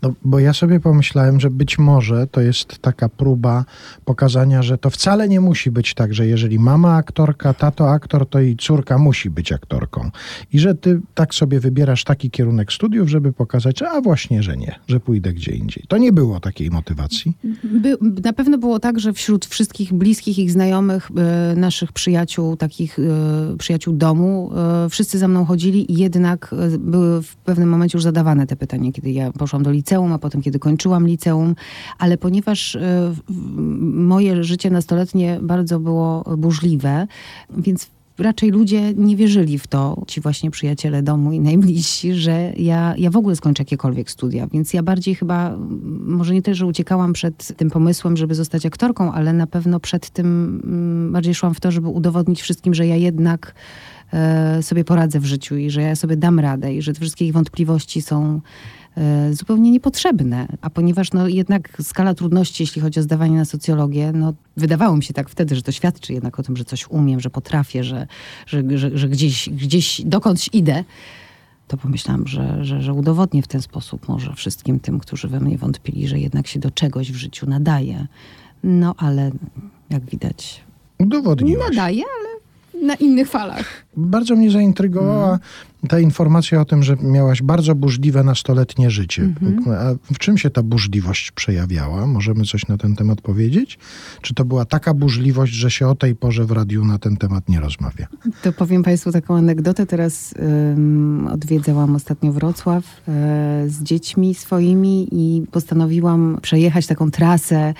No, 0.01 0.13
bo 0.25 0.39
ja 0.39 0.53
sobie 0.53 0.79
pomyślałem, 0.79 1.39
że 1.39 1.49
być 1.49 1.79
może 1.79 2.27
to 2.27 2.41
jest 2.41 2.79
taka 2.79 3.09
próba 3.09 3.65
pokazania, 4.05 4.61
że 4.63 4.77
to 4.77 4.89
wcale 4.89 5.29
nie 5.29 5.41
musi 5.41 5.71
być 5.71 5.93
tak, 5.93 6.13
że 6.13 6.27
jeżeli 6.27 6.59
mama 6.59 6.95
aktorka, 6.95 7.53
tato 7.53 7.91
aktor, 7.91 8.29
to 8.29 8.39
i 8.39 8.55
córka 8.55 8.97
musi 8.97 9.29
być 9.29 9.51
aktorką. 9.51 10.11
I 10.53 10.59
że 10.59 10.75
ty 10.75 11.01
tak 11.15 11.35
sobie 11.35 11.59
wybierasz 11.59 12.03
taki 12.03 12.31
kierunek 12.31 12.73
studiów, 12.73 13.09
żeby 13.09 13.33
pokazać, 13.33 13.81
a 13.81 14.01
właśnie, 14.01 14.43
że 14.43 14.57
nie, 14.57 14.79
że 14.87 14.99
pójdę 14.99 15.33
gdzie 15.33 15.51
indziej. 15.51 15.83
To 15.87 15.97
nie 15.97 16.13
było 16.13 16.39
takiej 16.39 16.69
motywacji. 16.69 17.37
By, 17.63 17.97
na 18.23 18.33
pewno 18.33 18.57
było 18.57 18.79
tak, 18.79 18.99
że 18.99 19.13
wśród 19.13 19.45
wszystkich 19.45 19.93
bliskich 19.93 20.39
ich 20.39 20.51
znajomych, 20.51 21.09
e, 21.17 21.55
naszych 21.55 21.91
przyjaciół, 21.91 22.55
takich 22.55 22.99
e, 22.99 23.57
przyjaciół 23.57 23.93
domu, 23.93 24.51
e, 24.85 24.89
wszyscy 24.89 25.17
za 25.17 25.27
mną 25.27 25.45
chodzili 25.45 25.91
i 25.91 25.97
jednak 25.97 26.55
były 26.79 27.21
w 27.21 27.35
pewnym 27.35 27.69
momencie 27.69 27.97
już 27.97 28.03
zadawane 28.03 28.47
te 28.47 28.55
pytania, 28.55 28.91
kiedy 28.91 29.11
ja 29.11 29.31
poszłam 29.31 29.63
do 29.63 29.71
liceum, 29.71 29.88
a 30.13 30.19
potem 30.19 30.41
kiedy 30.41 30.59
kończyłam 30.59 31.07
liceum, 31.07 31.55
ale 31.97 32.17
ponieważ 32.17 32.75
e, 32.75 33.13
moje 33.91 34.43
życie 34.43 34.69
nastoletnie 34.69 35.39
bardzo 35.41 35.79
było 35.79 36.23
burzliwe, 36.37 37.07
więc 37.57 37.89
raczej 38.19 38.49
ludzie 38.49 38.93
nie 38.93 39.15
wierzyli 39.15 39.59
w 39.59 39.67
to, 39.67 40.03
ci 40.07 40.21
właśnie 40.21 40.51
przyjaciele 40.51 41.03
domu 41.03 41.31
i 41.31 41.39
najbliżsi, 41.39 42.13
że 42.13 42.53
ja, 42.57 42.93
ja 42.97 43.09
w 43.09 43.17
ogóle 43.17 43.35
skończę 43.35 43.61
jakiekolwiek 43.63 44.11
studia. 44.11 44.47
Więc 44.47 44.73
ja 44.73 44.83
bardziej 44.83 45.15
chyba, 45.15 45.57
może 46.05 46.33
nie 46.33 46.41
też, 46.41 46.57
że 46.57 46.65
uciekałam 46.65 47.13
przed 47.13 47.57
tym 47.57 47.69
pomysłem, 47.69 48.17
żeby 48.17 48.35
zostać 48.35 48.65
aktorką, 48.65 49.11
ale 49.11 49.33
na 49.33 49.47
pewno 49.47 49.79
przed 49.79 50.09
tym 50.09 51.09
bardziej 51.11 51.35
szłam 51.35 51.53
w 51.53 51.59
to, 51.59 51.71
żeby 51.71 51.87
udowodnić 51.87 52.41
wszystkim, 52.41 52.73
że 52.73 52.87
ja 52.87 52.95
jednak 52.95 53.55
e, 54.13 54.63
sobie 54.63 54.83
poradzę 54.83 55.19
w 55.19 55.25
życiu 55.25 55.57
i 55.57 55.69
że 55.69 55.81
ja 55.81 55.95
sobie 55.95 56.17
dam 56.17 56.39
radę 56.39 56.73
i 56.73 56.81
że 56.81 56.93
te 56.93 56.99
wszystkie 56.99 57.25
ich 57.25 57.33
wątpliwości 57.33 58.01
są 58.01 58.41
zupełnie 59.31 59.71
niepotrzebne. 59.71 60.47
A 60.61 60.69
ponieważ 60.69 61.13
no, 61.13 61.27
jednak 61.27 61.77
skala 61.81 62.13
trudności, 62.13 62.63
jeśli 62.63 62.81
chodzi 62.81 62.99
o 62.99 63.03
zdawanie 63.03 63.37
na 63.37 63.45
socjologię, 63.45 64.11
no, 64.11 64.33
wydawało 64.57 64.97
mi 64.97 65.03
się 65.03 65.13
tak 65.13 65.29
wtedy, 65.29 65.55
że 65.55 65.61
to 65.61 65.71
świadczy 65.71 66.13
jednak 66.13 66.39
o 66.39 66.43
tym, 66.43 66.57
że 66.57 66.65
coś 66.65 66.87
umiem, 66.89 67.19
że 67.19 67.29
potrafię, 67.29 67.83
że, 67.83 68.07
że, 68.45 68.63
że, 68.75 68.97
że 68.97 69.09
gdzieś, 69.09 69.49
gdzieś 69.49 70.01
dokądś 70.05 70.49
idę, 70.53 70.83
to 71.67 71.77
pomyślałam, 71.77 72.27
że, 72.27 72.65
że, 72.65 72.81
że 72.81 72.93
udowodnię 72.93 73.41
w 73.41 73.47
ten 73.47 73.61
sposób 73.61 74.07
może 74.07 74.33
wszystkim 74.33 74.79
tym, 74.79 74.99
którzy 74.99 75.27
we 75.27 75.39
mnie 75.39 75.57
wątpili, 75.57 76.07
że 76.07 76.19
jednak 76.19 76.47
się 76.47 76.59
do 76.59 76.71
czegoś 76.71 77.11
w 77.11 77.15
życiu 77.15 77.49
nadaje. 77.49 78.07
No 78.63 78.95
ale 78.97 79.31
jak 79.89 80.05
widać, 80.05 80.63
Udowodniłaś. 80.99 81.69
nadaje, 81.69 82.03
ale 82.19 82.28
na 82.83 82.95
innych 82.95 83.29
falach. 83.29 83.65
Bardzo 83.97 84.35
mnie 84.35 84.51
zaintrygowała 84.51 85.39
ta 85.87 85.99
informacja 85.99 86.61
o 86.61 86.65
tym, 86.65 86.83
że 86.83 86.97
miałaś 87.01 87.41
bardzo 87.41 87.75
burzliwe 87.75 88.23
nastoletnie 88.23 88.89
życie. 88.89 89.29
A 89.67 90.13
w 90.13 90.17
czym 90.17 90.37
się 90.37 90.49
ta 90.49 90.63
burzliwość 90.63 91.31
przejawiała? 91.31 92.07
Możemy 92.07 92.45
coś 92.45 92.67
na 92.67 92.77
ten 92.77 92.95
temat 92.95 93.21
powiedzieć? 93.21 93.79
Czy 94.21 94.33
to 94.33 94.45
była 94.45 94.65
taka 94.65 94.93
burzliwość, 94.93 95.53
że 95.53 95.71
się 95.71 95.87
o 95.87 95.95
tej 95.95 96.15
porze 96.15 96.45
w 96.45 96.51
radiu 96.51 96.85
na 96.85 96.97
ten 96.97 97.17
temat 97.17 97.49
nie 97.49 97.59
rozmawia? 97.59 98.07
To 98.43 98.53
powiem 98.53 98.83
Państwu 98.83 99.11
taką 99.11 99.37
anegdotę. 99.37 99.85
Teraz 99.85 100.33
odwiedzałam 101.31 101.95
ostatnio 101.95 102.31
Wrocław 102.31 102.83
e, 102.83 103.63
z 103.67 103.83
dziećmi 103.83 104.35
swoimi 104.35 105.07
i 105.11 105.47
postanowiłam 105.51 106.37
przejechać 106.41 106.87
taką 106.87 107.11
trasę 107.11 107.73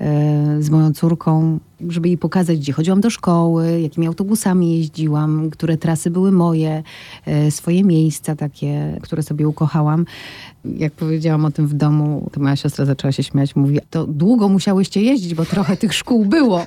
e, 0.00 0.62
z 0.62 0.70
moją 0.70 0.92
córką, 0.92 1.58
żeby 1.88 2.08
jej 2.08 2.18
pokazać, 2.18 2.58
gdzie 2.58 2.72
chodziłam 2.72 3.00
do 3.00 3.10
szkoły, 3.10 3.80
jakimi 3.80 4.06
autobusami 4.06 4.78
jeździłam, 4.78 5.50
które 5.50 5.76
trasy 5.76 6.10
były 6.10 6.32
moje, 6.32 6.82
e, 7.26 7.50
swoje 7.50 7.84
miejsca 7.84 8.36
takie, 8.36 8.98
które 9.02 9.22
sobie 9.22 9.48
ukochałam. 9.48 10.04
Jak 10.64 10.92
powiedziałam 10.92 11.44
o 11.44 11.50
tym 11.50 11.66
w 11.66 11.74
domu, 11.74 12.30
to 12.32 12.40
moja 12.40 12.56
siostra 12.56 12.84
zaczęła 12.84 13.12
się 13.12 13.22
śmiać. 13.22 13.56
Mówi, 13.56 13.78
to 13.90 14.06
długo 14.06 14.48
musiałyście 14.48 15.02
jeździć, 15.02 15.34
bo 15.34 15.44
trochę 15.44 15.76
tych 15.76 15.94
szkół 15.94 16.24
było. 16.24 16.66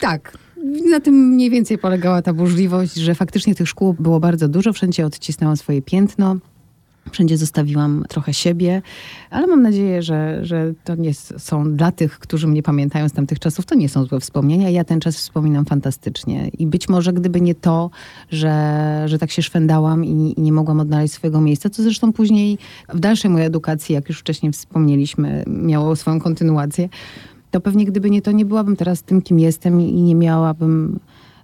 Tak. 0.00 0.38
Na 0.90 1.00
tym 1.00 1.14
mniej 1.14 1.50
więcej 1.50 1.78
polegała 1.78 2.22
ta 2.22 2.32
burzliwość, 2.32 2.94
że 2.94 3.14
faktycznie 3.14 3.54
tych 3.54 3.68
szkół 3.68 3.94
było 3.98 4.20
bardzo 4.20 4.48
dużo. 4.48 4.72
Wszędzie 4.72 5.06
odcisnęłam 5.06 5.56
swoje 5.56 5.82
piętno. 5.82 6.36
Wszędzie 7.12 7.36
zostawiłam 7.36 8.04
trochę 8.08 8.34
siebie, 8.34 8.82
ale 9.30 9.46
mam 9.46 9.62
nadzieję, 9.62 10.02
że, 10.02 10.44
że 10.44 10.72
to 10.84 10.94
nie 10.94 11.14
są 11.14 11.76
dla 11.76 11.92
tych, 11.92 12.18
którzy 12.18 12.46
mnie 12.46 12.62
pamiętają 12.62 13.08
z 13.08 13.12
tamtych 13.12 13.38
czasów, 13.38 13.66
to 13.66 13.74
nie 13.74 13.88
są 13.88 14.04
złe 14.04 14.20
wspomnienia. 14.20 14.70
Ja 14.70 14.84
ten 14.84 15.00
czas 15.00 15.16
wspominam 15.16 15.64
fantastycznie. 15.64 16.48
I 16.48 16.66
być 16.66 16.88
może 16.88 17.12
gdyby 17.12 17.40
nie 17.40 17.54
to, 17.54 17.90
że, 18.30 19.02
że 19.06 19.18
tak 19.18 19.30
się 19.30 19.42
szwendałam 19.42 20.04
i, 20.04 20.34
i 20.36 20.42
nie 20.42 20.52
mogłam 20.52 20.80
odnaleźć 20.80 21.14
swojego 21.14 21.40
miejsca, 21.40 21.70
co 21.70 21.82
zresztą 21.82 22.12
później 22.12 22.58
w 22.94 23.00
dalszej 23.00 23.30
mojej 23.30 23.46
edukacji, 23.46 23.94
jak 23.94 24.08
już 24.08 24.18
wcześniej 24.18 24.52
wspomnieliśmy, 24.52 25.44
miało 25.46 25.96
swoją 25.96 26.20
kontynuację, 26.20 26.88
to 27.50 27.60
pewnie 27.60 27.84
gdyby 27.84 28.10
nie 28.10 28.22
to, 28.22 28.32
nie 28.32 28.44
byłabym 28.44 28.76
teraz 28.76 29.02
tym, 29.02 29.22
kim 29.22 29.40
jestem 29.40 29.80
i 29.80 30.02
nie 30.02 30.14
miałabym 30.14 30.98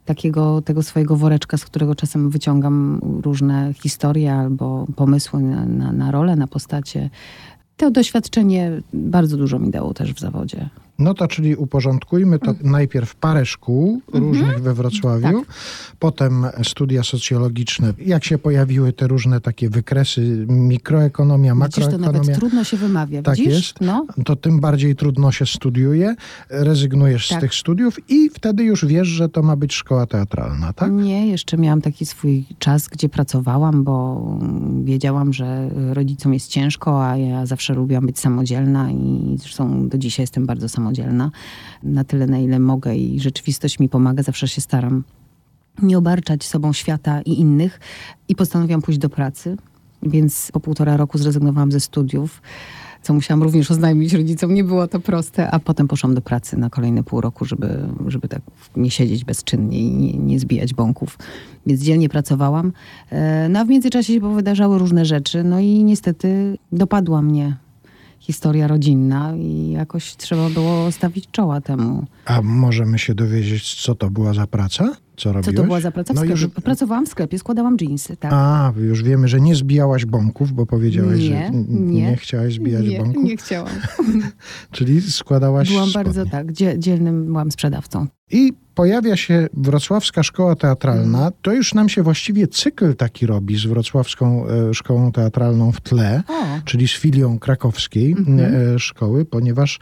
takiego 0.06 0.62
tego 0.62 0.82
swojego 0.82 1.16
woreczka, 1.16 1.56
z 1.56 1.64
którego 1.64 1.94
czasem 1.94 2.30
wyciągam 2.30 3.00
różne 3.22 3.74
historie 3.74 4.34
albo 4.34 4.86
pomysły 4.96 5.42
na, 5.42 5.66
na, 5.66 5.92
na 5.92 6.10
rolę, 6.10 6.36
na 6.36 6.46
postacie. 6.46 7.10
To 7.76 7.90
doświadczenie 7.90 8.82
bardzo 8.92 9.36
dużo 9.36 9.58
mi 9.58 9.70
dało 9.70 9.94
też 9.94 10.14
w 10.14 10.20
zawodzie. 10.20 10.68
No 10.98 11.14
to 11.14 11.28
czyli 11.28 11.56
uporządkujmy 11.56 12.38
to 12.38 12.54
najpierw 12.62 13.14
parę 13.14 13.46
szkół 13.46 14.00
różnych 14.12 14.62
we 14.62 14.74
Wrocławiu, 14.74 15.26
Mhm. 15.26 15.44
Tak. 15.44 15.54
potem 15.98 16.46
studia 16.62 17.02
socjologiczne. 17.02 17.92
Jak 17.98 18.24
się 18.24 18.38
pojawiły 18.38 18.92
te 18.92 19.06
różne 19.06 19.40
takie 19.40 19.70
wykresy, 19.70 20.46
mikroekonomia, 20.48 21.54
Widzisz, 21.54 21.74
to 21.74 21.80
nawet 21.80 22.00
makroekonomia, 22.00 22.36
trudno 22.38 22.64
się 22.64 22.76
wymawia, 22.76 23.22
Tak 23.22 23.36
widzisz? 23.36 23.54
jest. 23.54 23.80
No, 23.80 24.06
to 24.24 24.36
tym 24.36 24.60
bardziej 24.60 24.96
trudno 24.96 25.32
się 25.32 25.46
studiuje, 25.46 26.14
rezygnujesz 26.50 27.26
z 27.26 27.28
Tak. 27.28 27.40
tych 27.40 27.54
studiów 27.54 28.10
i 28.10 28.30
wtedy 28.34 28.64
już 28.64 28.84
wiesz, 28.86 29.08
że 29.08 29.28
to 29.28 29.42
ma 29.42 29.56
być 29.56 29.74
szkoła 29.74 30.06
teatralna, 30.06 30.72
tak? 30.72 30.92
Nie, 30.92 31.26
jeszcze 31.26 31.56
miałam 31.58 31.80
taki 31.82 32.06
swój 32.06 32.44
czas, 32.58 32.88
gdzie 32.88 33.08
pracowałam, 33.08 33.84
bo 33.84 34.22
wiedziałam, 34.84 35.32
że 35.32 35.70
rodzicom 35.92 36.34
jest 36.34 36.48
ciężko, 36.48 37.06
a 37.06 37.16
ja 37.16 37.46
zawsze 37.46 37.74
lubiłam 37.74 38.06
być 38.06 38.18
samodzielna 38.18 38.90
i 38.90 39.36
zresztą 39.38 39.88
do 39.88 39.98
dzisiaj 39.98 40.22
jestem 40.22 40.46
bardzo 40.46 40.68
samodzielna. 40.68 40.85
Na 41.82 42.04
tyle, 42.04 42.26
na 42.26 42.38
ile 42.38 42.58
mogę 42.58 42.96
i 42.96 43.20
rzeczywistość 43.20 43.78
mi 43.78 43.88
pomaga, 43.88 44.22
zawsze 44.22 44.48
się 44.48 44.60
staram 44.60 45.04
nie 45.82 45.98
obarczać 45.98 46.44
sobą 46.44 46.72
świata 46.72 47.22
i 47.22 47.40
innych 47.40 47.80
i 48.28 48.36
postanowiłam 48.36 48.82
pójść 48.82 49.00
do 49.00 49.08
pracy, 49.08 49.56
więc 50.02 50.50
po 50.52 50.60
półtora 50.60 50.96
roku 50.96 51.18
zrezygnowałam 51.18 51.72
ze 51.72 51.80
studiów, 51.80 52.42
co 53.02 53.14
musiałam 53.14 53.42
również 53.42 53.70
oznajmić 53.70 54.12
rodzicom. 54.12 54.54
Nie 54.54 54.64
było 54.64 54.88
to 54.88 55.00
proste, 55.00 55.50
a 55.50 55.58
potem 55.58 55.88
poszłam 55.88 56.14
do 56.14 56.20
pracy 56.20 56.56
na 56.56 56.70
kolejne 56.70 57.02
pół 57.04 57.20
roku, 57.20 57.44
żeby, 57.44 57.88
żeby 58.06 58.28
tak 58.28 58.40
nie 58.76 58.90
siedzieć 58.90 59.24
bezczynnie 59.24 59.78
i 59.78 59.90
nie, 59.90 60.12
nie 60.12 60.40
zbijać 60.40 60.74
bąków. 60.74 61.18
Więc 61.66 61.80
dzielnie 61.80 62.08
pracowałam. 62.08 62.72
E, 63.10 63.48
No 63.48 63.60
a 63.60 63.64
w 63.64 63.68
międzyczasie 63.68 64.14
się 64.14 64.20
powydarzały 64.20 64.78
różne 64.78 65.04
rzeczy, 65.04 65.44
no 65.44 65.60
i 65.60 65.84
niestety 65.84 66.58
dopadła 66.72 67.22
mnie 67.22 67.56
historia 68.18 68.68
rodzinna 68.68 69.36
i 69.36 69.70
jakoś 69.70 70.16
trzeba 70.16 70.50
było 70.50 70.92
stawić 70.92 71.28
czoła 71.32 71.60
temu. 71.60 72.04
A 72.24 72.42
możemy 72.42 72.98
się 72.98 73.14
dowiedzieć, 73.14 73.82
co 73.82 73.94
to 73.94 74.10
była 74.10 74.34
za 74.34 74.46
praca? 74.46 74.96
Co 75.16 75.22
Co 75.22 75.32
robiłeś? 75.32 75.56
to 75.56 75.62
była 75.64 75.80
za 75.80 75.90
praca? 75.90 76.14
No 76.14 76.24
już, 76.24 76.46
Pracowałam 76.64 77.06
w 77.06 77.08
sklepie, 77.08 77.38
składałam 77.38 77.76
dżinsy, 77.78 78.16
tak. 78.16 78.30
a, 78.34 78.72
już 78.76 79.02
wiemy, 79.02 79.28
że 79.28 79.40
nie 79.40 79.54
zbijałaś 79.54 80.04
bąków, 80.04 80.52
bo 80.52 80.66
powiedziałeś, 80.66 81.20
Nie, 81.20 81.26
że 81.26 81.50
nie. 81.50 82.02
nie 82.02 82.16
chciałaś 82.16 82.54
zbijać 82.54 82.86
nie, 82.86 82.98
bąków. 82.98 83.24
nie 83.24 83.36
chciałam. 83.36 83.72
Czyli 84.72 85.00
składałaś 85.00 85.68
Byłam 85.70 85.88
spodnie. 85.90 86.04
bardzo 86.04 86.30
tak, 86.30 86.52
dzie- 86.52 86.78
dzielnym 86.78 87.24
byłam 87.26 87.50
sprzedawcą. 87.50 88.06
I 88.30 88.52
pojawia 88.74 89.16
się 89.16 89.46
Wrocławska 89.54 90.22
Szkoła 90.22 90.54
Teatralna. 90.56 91.18
Mm. 91.18 91.32
To 91.42 91.52
już 91.52 91.74
nam 91.74 91.88
się 91.88 92.02
właściwie 92.02 92.46
cykl 92.48 92.94
taki 92.94 93.26
robi 93.26 93.58
z 93.58 93.66
Wrocławską 93.66 94.46
e, 94.46 94.74
Szkołą 94.74 95.12
Teatralną 95.12 95.72
w 95.72 95.80
tle, 95.80 96.22
O, 96.28 96.44
czyli 96.64 96.88
z 96.88 96.92
filią 96.92 97.38
krakowskiej 97.38 98.12
Mhm. 98.12 98.54
e, 98.74 98.78
szkoły, 98.78 99.24
ponieważ 99.24 99.78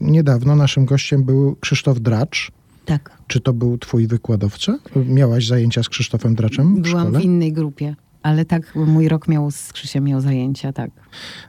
niedawno 0.00 0.56
naszym 0.56 0.84
gościem 0.84 1.24
był 1.24 1.56
Krzysztof 1.60 2.00
Dracz. 2.00 2.50
Tak. 2.84 3.18
Czy 3.26 3.40
to 3.40 3.52
był 3.52 3.78
twój 3.78 4.06
wykładowca? 4.06 4.78
Miałaś 4.96 5.46
zajęcia 5.46 5.82
z 5.82 5.88
Krzysztofem 5.88 6.34
Draczem 6.34 6.76
w 6.76 6.80
Byłam 6.80 7.02
szkole? 7.06 7.20
w 7.20 7.22
innej 7.24 7.52
grupie. 7.52 7.96
Ale 8.22 8.44
tak, 8.44 8.74
mój 8.74 9.08
rok 9.08 9.28
miał 9.28 9.50
z 9.50 9.72
Krzysiem 9.72 10.04
miał 10.04 10.20
zajęcia, 10.20 10.72
tak. 10.72 10.90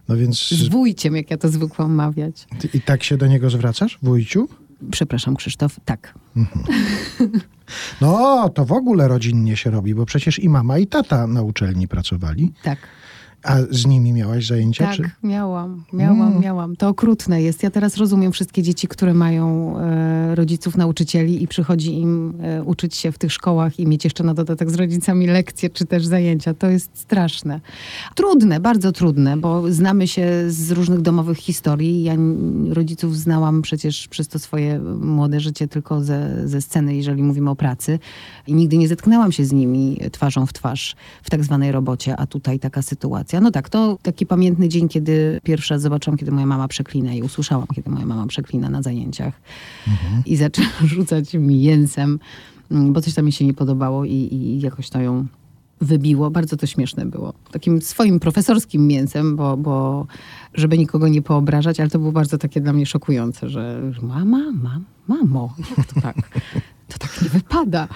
No 0.08 0.18
więc 0.18 0.50
Z 0.50 0.68
wujciem, 0.68 1.16
jak 1.16 1.32
ja 1.32 1.38
to 1.38 1.50
zwykłam 1.50 1.94
mawiać. 1.94 2.48
i 2.74 2.82
tak 2.82 3.04
się 3.04 3.18
do 3.18 3.28
niego 3.28 3.50
zwracasz, 3.50 4.00
wujciu? 4.04 4.48
Przepraszam, 4.92 5.36
Krzysztof, 5.36 5.76
tak. 5.86 6.14
No, 8.02 8.50
to 8.50 8.66
w 8.66 8.72
ogóle 8.72 9.08
rodzinnie 9.08 9.58
się 9.58 9.72
robi, 9.72 9.96
bo 9.96 10.06
przecież 10.06 10.40
i 10.40 10.50
mama, 10.50 10.78
i 10.78 10.88
tata 10.88 11.28
na 11.28 11.42
uczelni 11.42 11.88
pracowali. 11.88 12.54
Tak, 12.64 12.80
A 13.46 13.56
z 13.70 13.86
nimi 13.86 14.14
miałaś 14.14 14.48
zajęcia? 14.48 14.86
tak, 14.86 14.96
Czy? 14.96 15.10
miałam, 15.24 15.84
miałam, 15.94 16.28
Mm. 16.28 16.42
miałam. 16.42 16.76
To 16.76 16.88
okrutne 16.90 17.42
jest. 17.42 17.64
Ja 17.64 17.72
teraz 17.72 17.98
rozumiem 17.98 18.32
wszystkie 18.32 18.64
dzieci, 18.64 18.88
które 18.88 19.14
mają 19.14 19.78
e, 19.80 20.36
rodziców, 20.36 20.78
nauczycieli 20.78 21.44
i 21.44 21.48
przychodzi 21.48 22.00
im 22.00 22.34
e, 22.42 22.64
uczyć 22.64 22.96
się 22.96 23.12
w 23.12 23.18
tych 23.18 23.34
szkołach 23.34 23.80
i 23.80 23.88
mieć 23.88 24.04
jeszcze 24.04 24.24
na 24.24 24.34
dodatek 24.34 24.72
z 24.72 24.76
rodzicami 24.76 25.28
lekcje 25.28 25.70
czy 25.70 25.86
też 25.86 26.06
zajęcia. 26.06 26.54
To 26.54 26.68
jest 26.70 26.90
straszne. 26.94 27.62
Trudne, 28.16 28.60
bardzo 28.60 28.92
trudne, 28.92 29.38
bo 29.38 29.74
znamy 29.74 30.08
się 30.08 30.28
z 30.48 30.72
różnych 30.72 31.02
domowych 31.02 31.38
historii. 31.38 32.04
Ja 32.04 32.14
rodziców 32.70 33.18
znałam 33.18 33.62
przecież 33.62 34.08
przez 34.08 34.28
to 34.28 34.40
swoje 34.40 34.80
młode 35.02 35.40
życie 35.40 35.68
tylko 35.68 36.02
ze, 36.04 36.48
ze 36.50 36.62
sceny, 36.62 36.96
jeżeli 36.96 37.24
mówimy 37.24 37.50
o 37.50 37.56
pracy. 37.56 38.00
I 38.48 38.54
nigdy 38.54 38.78
nie 38.78 38.88
zetknęłam 38.88 39.32
się 39.32 39.46
z 39.46 39.52
nimi 39.52 40.00
twarzą 40.12 40.46
w 40.46 40.54
twarz 40.54 40.96
w 41.24 41.30
tak 41.30 41.44
zwanej 41.44 41.72
robocie, 41.72 42.18
a 42.18 42.28
tutaj 42.28 42.60
taka 42.60 42.82
sytuacja. 42.82 43.35
No 43.42 43.52
tak, 43.52 43.70
to 43.70 43.98
taki 44.02 44.26
pamiętny 44.26 44.70
dzień, 44.70 44.90
kiedy 44.90 45.40
pierwszy 45.44 45.74
raz 45.74 45.82
zobaczyłam, 45.82 46.18
kiedy 46.18 46.32
moja 46.32 46.46
mama 46.46 46.68
przeklina 46.68 47.14
i 47.14 47.22
usłyszałam, 47.22 47.68
kiedy 47.76 47.90
moja 47.90 48.06
mama 48.06 48.28
przeklina 48.28 48.70
na 48.70 48.82
zajęciach 48.82 49.42
i 50.26 50.36
zaczęła 50.36 50.68
rzucać 50.96 51.34
mi 51.34 51.64
jęsem, 51.64 52.20
mm, 52.72 52.94
bo 52.94 53.02
coś 53.02 53.14
tam 53.14 53.26
mi 53.26 53.32
się 53.32 53.46
nie 53.46 53.54
podobało 53.54 54.06
i, 54.06 54.14
i 54.32 54.60
jakoś 54.62 54.90
to 54.90 55.02
ją 55.02 55.26
wybiło. 55.82 56.32
Bardzo 56.32 56.58
to 56.58 56.66
śmieszne 56.68 57.06
było. 57.06 57.34
Takim 57.52 57.82
swoim 57.82 58.20
profesorskim 58.20 58.88
mięsem, 58.88 59.36
bo, 59.36 59.58
bo 59.58 60.08
żeby 60.54 60.78
nikogo 60.78 61.08
nie 61.08 61.22
poobrażać, 61.22 61.80
ale 61.80 61.90
to 61.90 62.00
było 62.00 62.12
bardzo 62.12 62.38
takie 62.38 62.62
dla 62.62 62.74
mnie 62.74 62.86
szokujące, 62.86 63.50
że 63.50 63.94
że 63.94 64.02
mama, 64.02 64.52
mam, 64.52 64.86
mamo, 65.08 65.54
jak 65.78 65.88
to 65.88 66.02
tak? 66.02 66.16
To 66.88 66.98
tak 66.98 67.22
nie 67.22 67.30
wypada. 67.30 67.88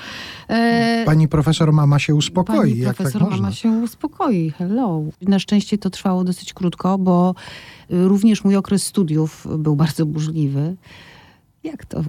E, 0.49 1.03
Pani 1.05 1.27
profesor 1.27 1.73
mama 1.73 1.99
się 1.99 2.15
uspokoi, 2.15 2.57
Pani 2.57 2.77
jak 2.77 2.95
profesor 2.95 3.21
tak 3.21 3.29
można. 3.29 3.41
mama 3.43 3.55
się 3.55 3.69
uspokoi. 3.71 4.49
Hello. 4.57 5.03
Na 5.21 5.39
szczęście 5.39 5.77
to 5.77 5.89
trwało 5.89 6.23
dosyć 6.23 6.53
krótko, 6.53 6.97
bo 6.97 7.35
y, 7.91 8.07
również 8.07 8.43
mój 8.43 8.55
okres 8.55 8.83
studiów 8.83 9.47
był 9.59 9.75
bardzo 9.75 10.05
burzliwy. 10.05 10.75
Jak 11.63 11.85
to 11.85 12.03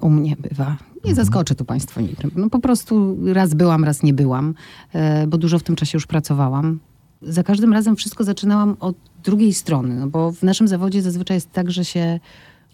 u 0.00 0.10
mnie 0.10 0.36
bywa? 0.36 0.76
Nie 1.04 1.10
Mhm. 1.10 1.14
zaskoczy 1.16 1.54
tu 1.54 1.64
Państwa 1.64 2.00
niczym. 2.00 2.30
No 2.36 2.50
po 2.50 2.58
prostu 2.58 3.16
raz 3.32 3.54
byłam, 3.54 3.84
raz 3.84 4.02
nie 4.02 4.14
byłam, 4.14 4.54
e, 4.92 5.26
bo 5.26 5.38
dużo 5.38 5.58
w 5.58 5.62
tym 5.62 5.76
czasie 5.76 5.96
już 5.96 6.06
pracowałam. 6.06 6.78
Za 7.22 7.42
każdym 7.42 7.72
razem 7.72 7.96
wszystko 7.96 8.24
zaczynałam 8.24 8.76
od 8.80 8.96
drugiej 9.24 9.54
strony, 9.54 9.94
no 9.94 10.06
bo 10.06 10.32
w 10.32 10.42
naszym 10.42 10.68
zawodzie 10.68 11.02
zazwyczaj 11.02 11.36
jest 11.36 11.52
tak, 11.52 11.70
że 11.70 11.84
się 11.84 12.20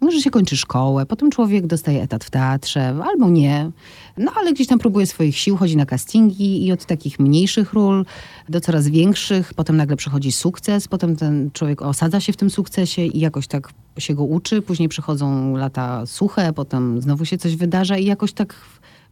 no, 0.01 0.11
że 0.11 0.21
się 0.21 0.31
kończy 0.31 0.57
szkołę, 0.57 1.07
potem 1.07 1.31
człowiek 1.31 1.67
dostaje 1.67 2.03
etat 2.03 2.25
w 2.25 2.31
teatrze, 2.31 2.95
albo 3.05 3.31
nie. 3.31 3.71
No 4.17 4.33
ale 4.37 4.53
gdzieś 4.53 4.67
tam 4.67 4.79
próbuje 4.79 5.07
swoich 5.07 5.37
sił, 5.37 5.57
chodzi 5.57 5.77
na 5.77 5.87
castingi 5.87 6.67
i 6.67 6.73
od 6.73 6.85
takich 6.85 7.19
mniejszych 7.19 7.73
ról 7.73 8.05
do 8.49 8.61
coraz 8.61 8.89
większych, 8.89 9.55
potem 9.55 9.77
nagle 9.77 9.97
przychodzi 9.97 10.33
sukces, 10.33 10.89
potem 10.89 11.17
ten 11.17 11.51
człowiek 11.53 11.83
osadza 11.83 12.21
się 12.21 12.33
w 12.33 12.37
tym 12.37 12.51
sukcesie 12.51 13.03
i 13.03 13.19
jakoś 13.19 13.47
tak 13.47 13.73
się 13.99 14.15
go 14.15 14.25
uczy, 14.25 14.63
później 14.63 14.89
przychodzą 14.89 15.57
lata 15.57 16.07
suche, 16.07 16.53
potem 16.53 17.03
znowu 17.03 17.25
się 17.25 17.39
coś 17.39 17.57
wydarza 17.57 17.97
i 17.97 18.05
jakoś 18.05 18.33
tak 18.33 18.55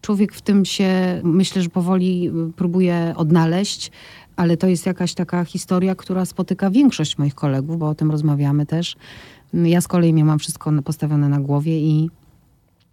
człowiek 0.00 0.32
w 0.32 0.42
tym 0.42 0.64
się, 0.64 1.20
myślę, 1.24 1.62
że 1.62 1.68
powoli 1.68 2.28
y, 2.28 2.52
próbuje 2.52 3.14
odnaleźć, 3.16 3.90
ale 4.36 4.56
to 4.56 4.66
jest 4.66 4.86
jakaś 4.86 5.14
taka 5.14 5.44
historia, 5.44 5.94
która 5.94 6.24
spotyka 6.24 6.70
większość 6.70 7.18
moich 7.18 7.34
kolegów, 7.34 7.78
bo 7.78 7.88
o 7.88 7.94
tym 7.94 8.10
rozmawiamy 8.10 8.66
też. 8.66 8.96
Ja 9.54 9.80
z 9.80 9.88
kolei 9.88 10.12
miałam 10.12 10.38
wszystko 10.38 10.72
postawione 10.84 11.28
na 11.28 11.40
głowie 11.40 11.80
i 11.80 12.10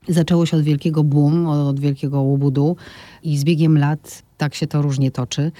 zaczęło 0.07 0.45
się 0.45 0.57
od 0.57 0.63
wielkiego 0.63 1.03
boom, 1.03 1.47
od 1.47 1.79
wielkiego 1.79 2.21
łubudu 2.21 2.75
i 3.23 3.37
z 3.37 3.43
biegiem 3.43 3.77
lat 3.77 4.23
tak 4.37 4.55
się 4.55 4.67
to 4.67 4.81
różnie 4.81 5.11
toczy. 5.11 5.51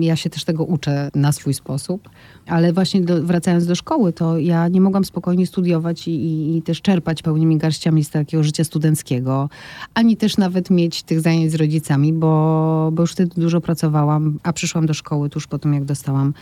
Ja 0.00 0.16
się 0.16 0.30
też 0.30 0.44
tego 0.44 0.64
uczę 0.64 1.10
na 1.14 1.32
swój 1.32 1.54
sposób, 1.54 2.08
ale 2.46 2.72
właśnie 2.72 3.00
do, 3.00 3.22
wracając 3.22 3.66
do 3.66 3.74
szkoły, 3.74 4.12
to 4.12 4.38
ja 4.38 4.68
nie 4.68 4.80
mogłam 4.80 5.04
spokojnie 5.04 5.46
studiować 5.46 6.08
i, 6.08 6.10
i, 6.10 6.56
i 6.56 6.62
też 6.62 6.80
czerpać 6.80 7.22
pełnymi 7.22 7.56
garściami 7.56 8.04
z 8.04 8.10
takiego 8.10 8.42
życia 8.42 8.64
studenckiego, 8.64 9.48
ani 9.94 10.16
też 10.16 10.36
nawet 10.36 10.70
mieć 10.70 11.02
tych 11.02 11.20
zajęć 11.20 11.52
z 11.52 11.54
rodzicami, 11.54 12.12
bo, 12.12 12.90
bo 12.92 13.02
już 13.02 13.12
wtedy 13.12 13.40
dużo 13.40 13.60
pracowałam, 13.60 14.38
a 14.42 14.52
przyszłam 14.52 14.86
do 14.86 14.94
szkoły 14.94 15.30
tuż 15.30 15.46
po 15.46 15.58
tym, 15.58 15.74
jak 15.74 15.84
dostałam 15.84 16.34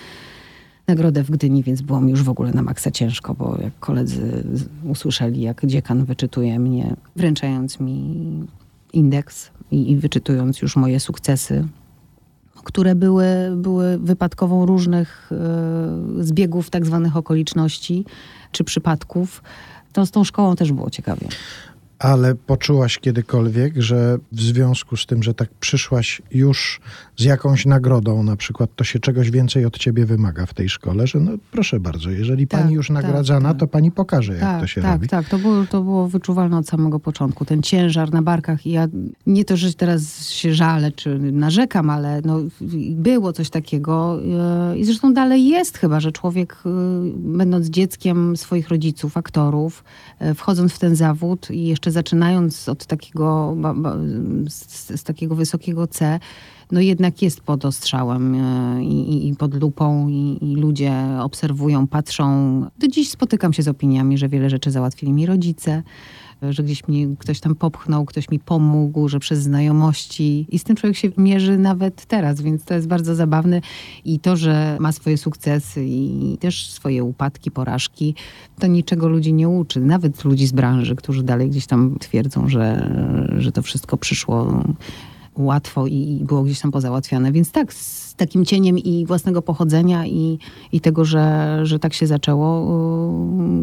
nagrodę 0.90 1.22
w 1.22 1.30
Gdyni, 1.30 1.62
więc 1.62 1.82
było 1.82 2.00
mi 2.00 2.10
już 2.10 2.22
w 2.22 2.28
ogóle 2.28 2.52
na 2.52 2.62
maksa 2.62 2.90
ciężko, 2.90 3.34
bo 3.34 3.58
jak 3.62 3.72
koledzy 3.80 4.44
usłyszeli, 4.84 5.40
jak 5.40 5.66
dziekan 5.66 6.04
wyczytuje 6.04 6.58
mnie, 6.58 6.96
wręczając 7.16 7.80
mi 7.80 8.16
indeks 8.92 9.50
i, 9.70 9.90
i 9.90 9.96
wyczytując 9.96 10.62
już 10.62 10.76
moje 10.76 11.00
sukcesy, 11.00 11.68
które 12.64 12.94
były, 12.94 13.26
były 13.56 13.98
wypadkową 13.98 14.66
różnych 14.66 15.30
e, 15.32 16.24
zbiegów 16.24 16.70
tak 16.70 16.86
zwanych 16.86 17.16
okoliczności 17.16 18.04
czy 18.52 18.64
przypadków, 18.64 19.42
to 19.92 20.06
z 20.06 20.10
tą 20.10 20.24
szkołą 20.24 20.56
też 20.56 20.72
było 20.72 20.90
ciekawie. 20.90 21.28
Ale 22.00 22.34
poczułaś 22.34 22.98
kiedykolwiek, 22.98 23.74
że 23.76 24.18
w 24.32 24.40
związku 24.40 24.96
z 24.96 25.06
tym, 25.06 25.22
że 25.22 25.34
tak 25.34 25.48
przyszłaś 25.60 26.22
już 26.30 26.80
z 27.16 27.24
jakąś 27.24 27.66
nagrodą, 27.66 28.22
na 28.22 28.36
przykład, 28.36 28.70
to 28.76 28.84
się 28.84 28.98
czegoś 28.98 29.30
więcej 29.30 29.64
od 29.64 29.78
ciebie 29.78 30.06
wymaga 30.06 30.46
w 30.46 30.54
tej 30.54 30.68
szkole, 30.68 31.06
że 31.06 31.20
no 31.20 31.32
proszę 31.50 31.80
bardzo, 31.80 32.10
jeżeli 32.10 32.46
Tak, 32.46 32.60
pani 32.60 32.74
już 32.74 32.88
tak, 32.88 32.94
nagradzana, 32.94 33.48
tak. 33.48 33.58
to 33.58 33.66
pani 33.66 33.90
pokaże, 33.90 34.32
jak 34.32 34.40
tak, 34.40 34.60
to 34.60 34.66
się 34.66 34.82
tak, 34.82 34.92
robi. 34.92 35.08
Tak, 35.08 35.28
to 35.28 35.38
było, 35.38 35.66
to 35.66 35.82
było 35.82 36.08
wyczuwalne 36.08 36.58
od 36.58 36.68
samego 36.68 37.00
początku. 37.00 37.44
Ten 37.44 37.62
ciężar 37.62 38.12
na 38.12 38.22
barkach 38.22 38.66
i 38.66 38.70
ja 38.70 38.88
nie 39.26 39.44
to, 39.44 39.56
że 39.56 39.74
teraz 39.74 40.28
się 40.28 40.54
żalę 40.54 40.92
czy 40.92 41.18
narzekam, 41.18 41.90
ale 41.90 42.20
no, 42.24 42.40
było 42.90 43.32
coś 43.32 43.50
takiego 43.50 44.20
e, 44.72 44.78
i 44.78 44.84
zresztą 44.84 45.14
dalej 45.14 45.46
jest 45.46 45.78
chyba, 45.78 46.00
że 46.00 46.12
człowiek 46.12 46.56
e, 46.66 46.70
będąc 47.16 47.66
dzieckiem 47.66 48.36
swoich 48.36 48.68
rodziców, 48.68 49.16
aktorów, 49.16 49.84
e, 50.18 50.34
wchodząc 50.34 50.72
w 50.72 50.78
ten 50.78 50.96
zawód 50.96 51.50
i 51.50 51.66
jeszcze 51.66 51.89
zaczynając 51.90 52.68
od 52.68 52.86
takiego, 52.86 53.56
z, 54.48 55.00
z 55.00 55.02
takiego 55.02 55.34
wysokiego 55.34 55.86
C, 55.86 56.20
no 56.72 56.80
jednak 56.80 57.22
jest 57.22 57.40
pod 57.40 57.64
ostrzałem 57.64 58.34
e, 58.34 58.84
i, 58.84 59.28
i- 59.28 59.36
pod 59.36 59.54
lupą 59.54 60.08
i, 60.08 60.38
i 60.42 60.56
ludzie 60.56 60.92
obserwują, 61.20 61.86
patrzą. 61.86 62.60
Do 62.78 62.88
dziś 62.88 63.10
spotykam 63.10 63.52
się 63.52 63.62
z 63.62 63.68
opiniami, 63.68 64.18
że 64.18 64.28
wiele 64.28 64.50
rzeczy 64.50 64.70
załatwili 64.70 65.12
mi 65.12 65.26
rodzice, 65.26 65.82
że 66.42 66.62
gdzieś 66.62 66.88
mnie 66.88 67.06
ktoś 67.18 67.40
tam 67.40 67.54
popchnął, 67.54 68.04
ktoś 68.04 68.30
mi 68.30 68.38
pomógł, 68.38 69.08
że 69.08 69.18
przez 69.20 69.42
znajomości. 69.42 70.46
I 70.48 70.58
z 70.58 70.64
tym 70.64 70.76
człowiek 70.76 70.96
się 70.96 71.08
mierzy 71.16 71.58
nawet 71.58 72.06
teraz, 72.06 72.40
więc 72.40 72.64
to 72.64 72.74
jest 72.74 72.86
bardzo 72.86 73.14
zabawne. 73.14 73.60
I 74.04 74.20
to, 74.20 74.36
że 74.36 74.76
ma 74.80 74.92
swoje 74.92 75.18
sukcesy 75.18 75.84
i 75.86 76.36
też 76.40 76.70
swoje 76.70 77.04
upadki, 77.04 77.50
porażki, 77.50 78.14
to 78.58 78.66
niczego 78.66 79.08
ludzi 79.08 79.32
nie 79.32 79.48
uczy, 79.48 79.80
nawet 79.80 80.24
ludzi 80.24 80.46
z 80.46 80.52
branży, 80.52 80.96
którzy 80.96 81.22
dalej 81.22 81.50
gdzieś 81.50 81.66
tam 81.66 81.96
twierdzą, 81.98 82.48
że, 82.48 82.90
że 83.38 83.52
to 83.52 83.62
wszystko 83.62 83.96
przyszło 83.96 84.64
łatwo 85.36 85.86
i 85.86 86.20
było 86.24 86.42
gdzieś 86.42 86.60
tam 86.60 86.70
pozałatwiane. 86.70 87.32
Więc 87.32 87.52
tak, 87.52 87.72
z 87.74 88.14
takim 88.14 88.44
cieniem 88.44 88.78
i 88.78 89.06
własnego 89.06 89.42
pochodzenia 89.42 90.06
i, 90.06 90.38
i 90.72 90.80
tego, 90.80 91.04
że, 91.04 91.58
że 91.62 91.78
tak 91.78 91.94
się 91.94 92.06
zaczęło, 92.06 92.66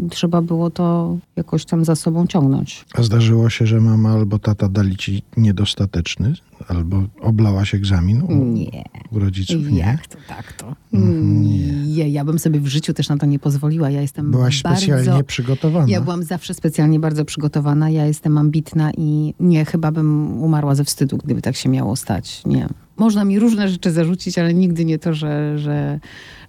yy, 0.01 0.09
trzeba 0.09 0.41
było 0.41 0.69
to 0.69 1.17
jakoś 1.35 1.65
tam 1.65 1.85
za 1.85 1.95
sobą 1.95 2.27
ciągnąć. 2.27 2.85
A 2.95 3.03
zdarzyło 3.03 3.49
się, 3.49 3.65
że 3.65 3.81
mama 3.81 4.09
albo 4.09 4.39
tata 4.39 4.69
dali 4.69 4.95
ci 4.95 5.21
niedostateczny, 5.37 6.33
albo 6.67 7.03
oblałaś 7.21 7.75
egzamin 7.75 8.21
u, 8.21 8.45
Nie. 8.45 8.83
u 9.11 9.19
rodziców? 9.19 9.71
Nie. 9.71 9.79
Jak 9.79 10.07
to 10.07 10.17
tak 10.27 10.53
to? 10.53 10.75
Mhm, 10.93 11.41
nie. 11.41 11.67
Nie, 11.87 12.09
ja 12.09 12.25
bym 12.25 12.39
sobie 12.39 12.59
w 12.59 12.67
życiu 12.67 12.93
też 12.93 13.09
na 13.09 13.17
to 13.17 13.25
nie 13.25 13.39
pozwoliła. 13.39 13.89
Ja 13.89 14.01
jestem 14.01 14.31
Byłaś 14.31 14.61
bardzo... 14.61 14.81
specjalnie 14.81 15.23
przygotowana. 15.23 15.87
Ja 15.89 16.01
byłam 16.01 16.23
zawsze 16.23 16.53
specjalnie 16.53 16.99
bardzo 16.99 17.25
przygotowana. 17.25 17.89
Ja 17.89 18.05
jestem 18.05 18.37
ambitna 18.37 18.91
i 18.97 19.33
nie, 19.39 19.65
chyba 19.65 19.91
bym 19.91 20.37
umarła 20.43 20.75
ze 20.75 20.83
wstydu, 20.83 21.17
gdyby 21.17 21.41
tak 21.41 21.55
się 21.55 21.69
miało 21.69 21.95
stać. 21.95 22.41
Nie. 22.45 22.67
Można 22.97 23.25
mi 23.25 23.39
różne 23.39 23.69
rzeczy 23.69 23.91
zarzucić, 23.91 24.37
ale 24.37 24.53
nigdy 24.53 24.85
nie 24.85 24.99
to, 24.99 25.13
że, 25.13 25.59
że, 25.59 25.99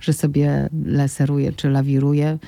że 0.01 0.13
sobie 0.13 0.69
leseruję 0.85 1.53
czy 1.53 1.71
lawiruję. 1.71 2.39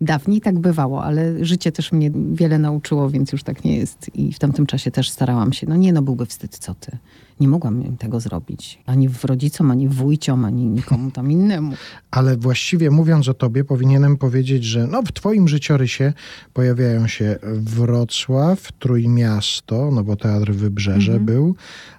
Dawniej 0.00 0.40
tak 0.40 0.58
bywało, 0.58 1.04
ale 1.04 1.44
życie 1.44 1.72
też 1.72 1.92
mnie 1.92 2.10
wiele 2.32 2.58
nauczyło, 2.58 3.10
więc 3.10 3.32
już 3.32 3.42
tak 3.42 3.64
nie 3.64 3.76
jest. 3.76 4.10
I 4.14 4.32
w 4.32 4.38
tamtym 4.38 4.66
czasie 4.66 4.90
też 4.90 5.10
starałam 5.10 5.52
się. 5.52 5.66
No 5.66 5.76
nie, 5.76 5.92
no 5.92 6.02
byłby 6.02 6.26
wstyd, 6.26 6.58
co 6.58 6.74
ty. 6.74 6.98
Nie 7.40 7.48
mogłam 7.48 7.96
tego 7.96 8.20
zrobić. 8.20 8.78
Ani 8.86 9.08
w 9.08 9.24
rodzicom, 9.24 9.70
ani 9.70 9.88
wujciom, 9.88 10.44
ani 10.44 10.66
nikomu 10.66 11.10
tam 11.10 11.30
innemu. 11.32 11.72
Ale 12.10 12.36
właściwie 12.36 12.90
mówiąc 12.90 13.28
o 13.28 13.34
tobie, 13.34 13.64
powinienem 13.64 14.16
powiedzieć, 14.16 14.64
że 14.64 14.86
no, 14.86 15.02
w 15.02 15.12
twoim 15.12 15.48
życiorysie 15.48 16.12
pojawiają 16.52 17.06
się 17.06 17.36
Wrocław, 17.42 18.72
Trójmiasto, 18.72 19.90
no 19.92 20.04
bo 20.04 20.16
Teatr 20.16 20.52
Wybrzeże 20.52 21.12
Mhm. 21.12 21.26
był, 21.26 21.54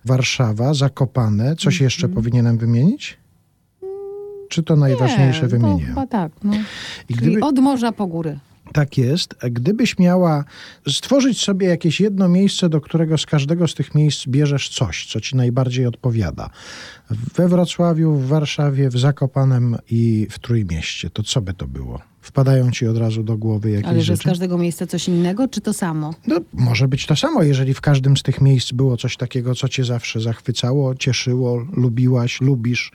Warszawa, 0.05 0.73
Zakopane. 0.73 1.55
Coś 1.55 1.81
jeszcze 1.81 2.09
powinienem 2.09 2.57
wymienić? 2.57 3.17
Czy 4.49 4.63
to 4.63 4.75
najważniejsze 4.75 5.41
nie, 5.41 5.47
wymieniłem? 5.47 5.79
To 5.79 5.85
chyba 5.85 6.07
tak. 6.07 6.31
No. 6.43 6.53
I 7.09 7.13
gdyby, 7.13 7.39
od 7.41 7.59
morza 7.59 7.91
po 7.91 8.07
góry. 8.07 8.39
tak 8.73 8.97
jest, 8.97 9.35
gdybyś 9.51 9.99
miała 9.99 10.43
stworzyć 10.89 11.41
sobie 11.41 11.67
jakieś 11.67 11.99
jedno 11.99 12.29
miejsce, 12.29 12.69
do 12.69 12.81
którego 12.81 13.17
z 13.17 13.25
każdego 13.25 13.67
z 13.67 13.73
tych 13.73 13.95
miejsc 13.95 14.27
bierzesz 14.27 14.69
coś, 14.69 15.05
co 15.05 15.21
ci 15.21 15.35
najbardziej 15.35 15.85
odpowiada. 15.85 16.49
We 17.35 17.47
Wrocławiu, 17.47 18.15
w 18.15 18.27
Warszawie, 18.27 18.89
w 18.89 18.99
Zakopanem 18.99 19.75
i 19.91 20.27
w 20.31 20.39
Trójmieście, 20.39 21.09
to 21.09 21.23
co 21.23 21.41
by 21.41 21.53
to 21.53 21.67
było? 21.67 21.99
Wpadają 22.21 22.71
ci 22.71 22.87
od 22.87 22.97
razu 22.97 23.23
do 23.23 23.37
głowy 23.37 23.71
jakieś 23.71 23.89
Ale 23.89 24.01
że 24.01 24.13
z 24.15 24.17
rzeczy? 24.17 24.29
każdego 24.29 24.57
miejsca 24.57 24.87
coś 24.87 25.07
innego, 25.07 25.47
czy 25.47 25.61
to 25.61 25.73
samo? 25.73 26.13
No, 26.27 26.35
może 26.53 26.87
być 26.87 27.05
to 27.05 27.15
samo, 27.15 27.43
jeżeli 27.43 27.73
w 27.73 27.81
każdym 27.81 28.17
z 28.17 28.23
tych 28.23 28.41
miejsc 28.41 28.71
było 28.71 28.97
coś 28.97 29.17
takiego, 29.17 29.55
co 29.55 29.69
cię 29.69 29.83
zawsze 29.83 30.21
zachwycało, 30.21 30.95
cieszyło, 30.95 31.65
lubiłaś, 31.73 32.41
lubisz. 32.41 32.91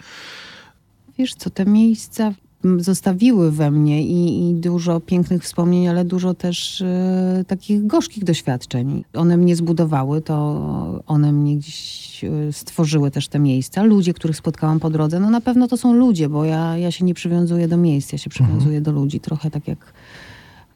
Wiesz 1.20 1.34
co, 1.34 1.50
te 1.50 1.64
miejsca 1.64 2.32
zostawiły 2.78 3.52
we 3.52 3.70
mnie 3.70 4.02
i, 4.02 4.50
i 4.50 4.54
dużo 4.54 5.00
pięknych 5.00 5.42
wspomnień, 5.42 5.88
ale 5.88 6.04
dużo 6.04 6.34
też 6.34 6.82
e, 6.82 7.44
takich 7.46 7.86
gorzkich 7.86 8.24
doświadczeń. 8.24 9.04
One 9.14 9.36
mnie 9.36 9.56
zbudowały, 9.56 10.22
to 10.22 11.02
one 11.06 11.32
mnie 11.32 11.56
gdzieś 11.56 12.24
e, 12.24 12.52
stworzyły 12.52 13.10
też 13.10 13.28
te 13.28 13.38
miejsca. 13.38 13.82
Ludzie, 13.82 14.14
których 14.14 14.36
spotkałam 14.36 14.80
po 14.80 14.90
drodze, 14.90 15.20
no 15.20 15.30
na 15.30 15.40
pewno 15.40 15.68
to 15.68 15.76
są 15.76 15.92
ludzie, 15.92 16.28
bo 16.28 16.44
ja, 16.44 16.76
ja 16.76 16.90
się 16.90 17.04
nie 17.04 17.14
przywiązuję 17.14 17.68
do 17.68 17.76
miejsc, 17.76 18.12
ja 18.12 18.18
się 18.18 18.30
przywiązuję 18.30 18.80
do 18.80 18.92
ludzi. 18.92 19.20
Trochę 19.20 19.50
tak 19.50 19.68
jak, 19.68 19.92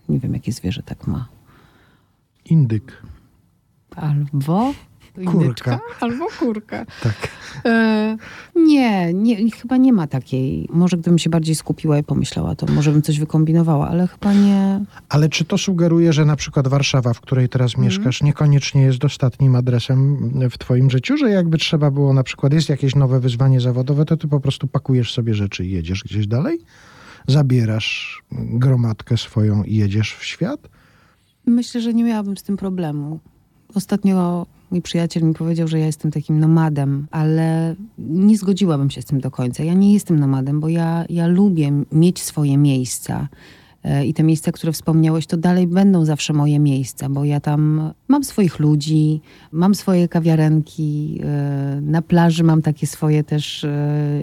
nie 0.09 0.19
wiem, 0.19 0.35
jakie 0.35 0.53
zwierzę 0.53 0.83
tak 0.83 1.07
ma. 1.07 1.29
Indyk. 2.45 3.03
Albo 3.97 4.73
Kurka. 5.27 5.81
albo 6.01 6.27
kurka. 6.39 6.87
Tak. 7.03 7.15
E, 7.65 8.17
nie, 8.57 9.15
nie, 9.15 9.51
chyba 9.51 9.77
nie 9.77 9.93
ma 9.93 10.07
takiej. 10.07 10.69
Może 10.73 10.97
gdybym 10.97 11.19
się 11.19 11.31
bardziej 11.31 11.55
skupiła 11.55 11.99
i 11.99 12.03
pomyślała, 12.05 12.55
to 12.55 12.67
może 12.67 12.93
bym 12.93 13.03
coś 13.03 13.19
wykombinowała, 13.21 13.89
ale 13.89 14.07
chyba 14.07 14.33
nie. 14.33 14.85
Ale 15.09 15.29
czy 15.29 15.45
to 15.45 15.59
sugeruje, 15.59 16.13
że 16.13 16.25
na 16.25 16.37
przykład 16.37 16.69
Warszawa, 16.69 17.13
w 17.15 17.21
której 17.21 17.49
teraz 17.49 17.71
Mhm. 17.75 17.85
mieszkasz, 17.89 18.23
niekoniecznie 18.23 18.83
jest 18.83 19.05
ostatnim 19.05 19.57
adresem 19.57 20.31
w 20.51 20.59
twoim 20.59 20.91
życiu, 20.91 21.17
że 21.17 21.31
jakby 21.31 21.59
trzeba 21.59 21.91
było 21.91 22.13
na 22.13 22.23
przykład, 22.23 22.53
jest 22.53 22.69
jakieś 22.69 22.95
nowe 22.95 23.21
wyzwanie 23.21 23.61
zawodowe, 23.61 24.05
to 24.05 24.17
ty 24.17 24.29
po 24.29 24.41
prostu 24.41 24.67
pakujesz 24.67 25.13
sobie 25.13 25.35
rzeczy 25.35 25.65
i 25.67 25.71
jedziesz 25.71 26.05
gdzieś 26.05 26.27
dalej? 26.27 26.59
Zabierasz 27.27 28.23
gromadkę 28.33 29.17
swoją 29.17 29.63
i 29.65 29.77
jedziesz 29.77 30.15
w 30.15 30.25
świat? 30.25 30.69
Myślę, 31.47 31.81
że 31.81 31.95
nie 31.95 32.05
miałabym 32.05 32.37
z 32.37 32.43
tym 32.43 32.57
problemu. 32.57 33.21
Ostatnio 33.75 34.47
mój 34.71 34.83
przyjaciel 34.83 35.23
mi 35.23 35.35
powiedział, 35.35 35.69
że 35.69 35.79
ja 35.79 35.87
jestem 35.87 36.11
takim 36.11 36.41
nomadem, 36.41 37.07
ale 37.11 37.75
nie 37.99 38.39
zgodziłabym 38.39 38.91
się 38.91 39.03
z 39.03 39.05
tym 39.05 39.21
do 39.21 39.31
końca. 39.31 39.65
Ja 39.65 39.75
nie 39.75 39.93
jestem 39.93 40.19
nomadem, 40.19 40.61
bo 40.61 40.69
ja, 40.69 41.05
ja 41.09 41.27
lubię 41.27 41.73
mieć 41.93 42.23
swoje 42.23 42.59
miejsca. 42.59 43.29
E, 43.85 44.07
I 44.07 44.15
te 44.15 44.23
miejsca, 44.23 44.53
które 44.53 44.73
wspomniałeś, 44.73 45.27
to 45.27 45.37
dalej 45.37 45.67
będą 45.67 46.05
zawsze 46.05 46.33
moje 46.33 46.59
miejsca, 46.59 47.09
bo 47.09 47.25
ja 47.25 47.41
tam 47.41 47.93
mam 48.09 48.25
swoich 48.25 48.59
ludzi, 48.59 49.21
mam 49.53 49.75
swoje 49.75 50.09
kawiarenki, 50.09 51.21
e, 51.25 51.81
na 51.83 52.03
plaży 52.03 52.45
mam 52.45 52.63
takie 52.63 52.87
swoje 52.87 53.25
też 53.25 53.65
e, 53.65 54.21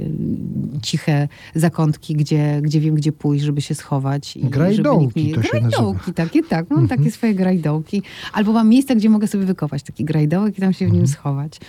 ciche 0.82 1.28
zakątki, 1.56 2.13
gdzie, 2.15 2.60
gdzie 2.62 2.80
wiem, 2.80 2.95
gdzie 2.95 3.12
pójść, 3.12 3.43
żeby 3.45 3.62
się 3.62 3.76
schować. 3.76 4.38
i 4.38 4.45
Grajdołki 4.45 5.24
mnie- 5.24 5.36
to 5.36 5.41
się 5.43 5.50
nazywa. 5.54 5.69
Grajdołki, 5.69 6.13
takie, 6.13 6.43
tak. 6.43 6.69
Mam 6.69 6.88
takie 6.88 7.12
swoje 7.12 7.36
grajdołki. 7.36 8.02
Albo 8.34 8.52
mam 8.54 8.69
miejsce, 8.69 8.95
gdzie 8.95 9.10
mogę 9.10 9.28
sobie 9.28 9.45
wykopać 9.45 9.84
taki 9.84 10.06
grajdołek 10.06 10.58
i 10.58 10.62
tam 10.62 10.74
się 10.74 10.88
w 10.88 10.91
nim 10.91 11.08
schować. 11.08 11.60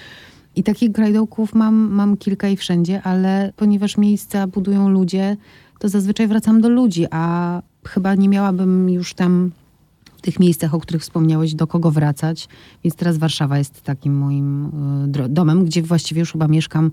I 0.57 0.63
takich 0.63 0.91
grajdołków 0.93 1.55
mam, 1.55 1.75
mam 1.75 2.17
kilka 2.17 2.49
i 2.49 2.57
wszędzie, 2.57 3.03
ale 3.03 3.53
ponieważ 3.57 3.97
miejsca 3.99 4.47
budują 4.47 4.89
ludzie, 4.89 5.37
to 5.79 5.89
zazwyczaj 5.89 6.29
wracam 6.29 6.61
do 6.61 6.69
ludzi, 6.69 7.07
a 7.11 7.63
chyba 7.87 8.15
nie 8.15 8.29
miałabym 8.29 8.91
już 8.91 9.15
tam 9.15 9.51
w 10.17 10.21
tych 10.23 10.41
miejscach, 10.41 10.75
o 10.75 10.81
których 10.81 11.03
wspomniałeś, 11.03 11.55
do 11.55 11.67
kogo 11.67 11.91
wracać. 11.91 12.49
Więc 12.85 12.97
teraz 12.97 13.19
Warszawa 13.19 13.59
jest 13.59 13.83
takim 13.83 14.19
moim 14.19 14.67
y, 15.25 15.29
domem, 15.29 15.65
gdzie 15.65 15.83
właściwie 15.83 16.21
już 16.21 16.33
chyba 16.33 16.49
mieszkam. 16.49 16.91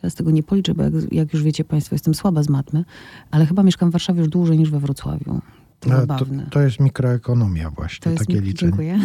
Teraz 0.00 0.14
tego 0.14 0.30
nie 0.30 0.42
policzę, 0.42 0.74
bo 0.74 0.82
jak, 0.82 0.92
jak 1.12 1.32
już 1.32 1.42
wiecie 1.42 1.64
Państwo, 1.64 1.94
jestem 1.94 2.14
słaba 2.14 2.42
z 2.42 2.48
matmy, 2.48 2.84
ale 3.30 3.46
chyba 3.46 3.62
mieszkam 3.62 3.88
w 3.88 3.92
Warszawie 3.92 4.20
już 4.20 4.28
dłużej 4.28 4.58
niż 4.58 4.70
we 4.70 4.80
Wrocławiu. 4.80 5.40
To 5.80 5.90
A 5.94 6.06
to, 6.06 6.26
to 6.50 6.60
jest 6.60 6.80
mikroekonomia 6.80 7.70
właśnie, 7.70 8.12
To 8.12 8.18
takie 8.18 8.34
mi- 8.34 8.40
liczenie. 8.40 8.70
Dziękuję. 8.72 8.98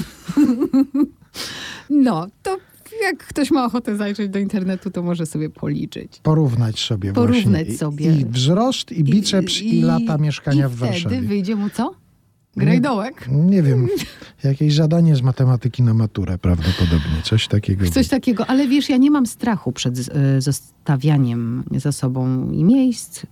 no, 1.89 2.27
to 2.43 2.57
jak 3.03 3.17
ktoś 3.27 3.51
ma 3.51 3.65
ochotę 3.65 3.95
zajrzeć 3.97 4.29
do 4.29 4.39
internetu, 4.39 4.91
to 4.91 5.03
może 5.03 5.25
sobie 5.25 5.49
policzyć. 5.49 6.19
Porównać 6.23 6.79
sobie 6.79 7.13
Porównać 7.13 7.45
właśnie. 7.67 7.73
I- 7.73 7.77
sobie. 7.77 8.15
I 8.19 8.25
wzrost, 8.25 8.91
i 8.91 9.03
biceps, 9.03 9.61
i, 9.61 9.81
lata 9.81 10.17
mieszkania 10.17 10.65
i 10.65 10.69
w 10.69 10.75
Warszawie. 10.75 11.15
wtedy 11.15 11.27
wyjdzie 11.27 11.55
mu 11.55 11.69
co? 11.69 11.95
Grajdołek. 12.57 13.27
Nie 13.31 13.63
wiem, 13.63 13.87
jakieś 14.43 14.73
zadanie 14.73 15.15
z 15.15 15.21
matematyki 15.21 15.83
na 15.83 15.93
maturę 15.93 16.37
prawdopodobnie, 16.37 17.21
coś 17.23 17.47
takiego. 17.47 17.89
Coś 17.89 18.07
takiego, 18.07 18.45
ale 18.47 18.67
wiesz, 18.67 18.89
ja 18.89 18.97
nie 18.97 19.11
mam 19.11 19.25
strachu 19.25 19.71
przed 19.71 19.99
e, 19.99 20.41
zostawianiem 20.41 21.63
za 21.75 21.91
sobą 21.91 22.51
i 22.51 22.63
miejsc, 22.63 23.25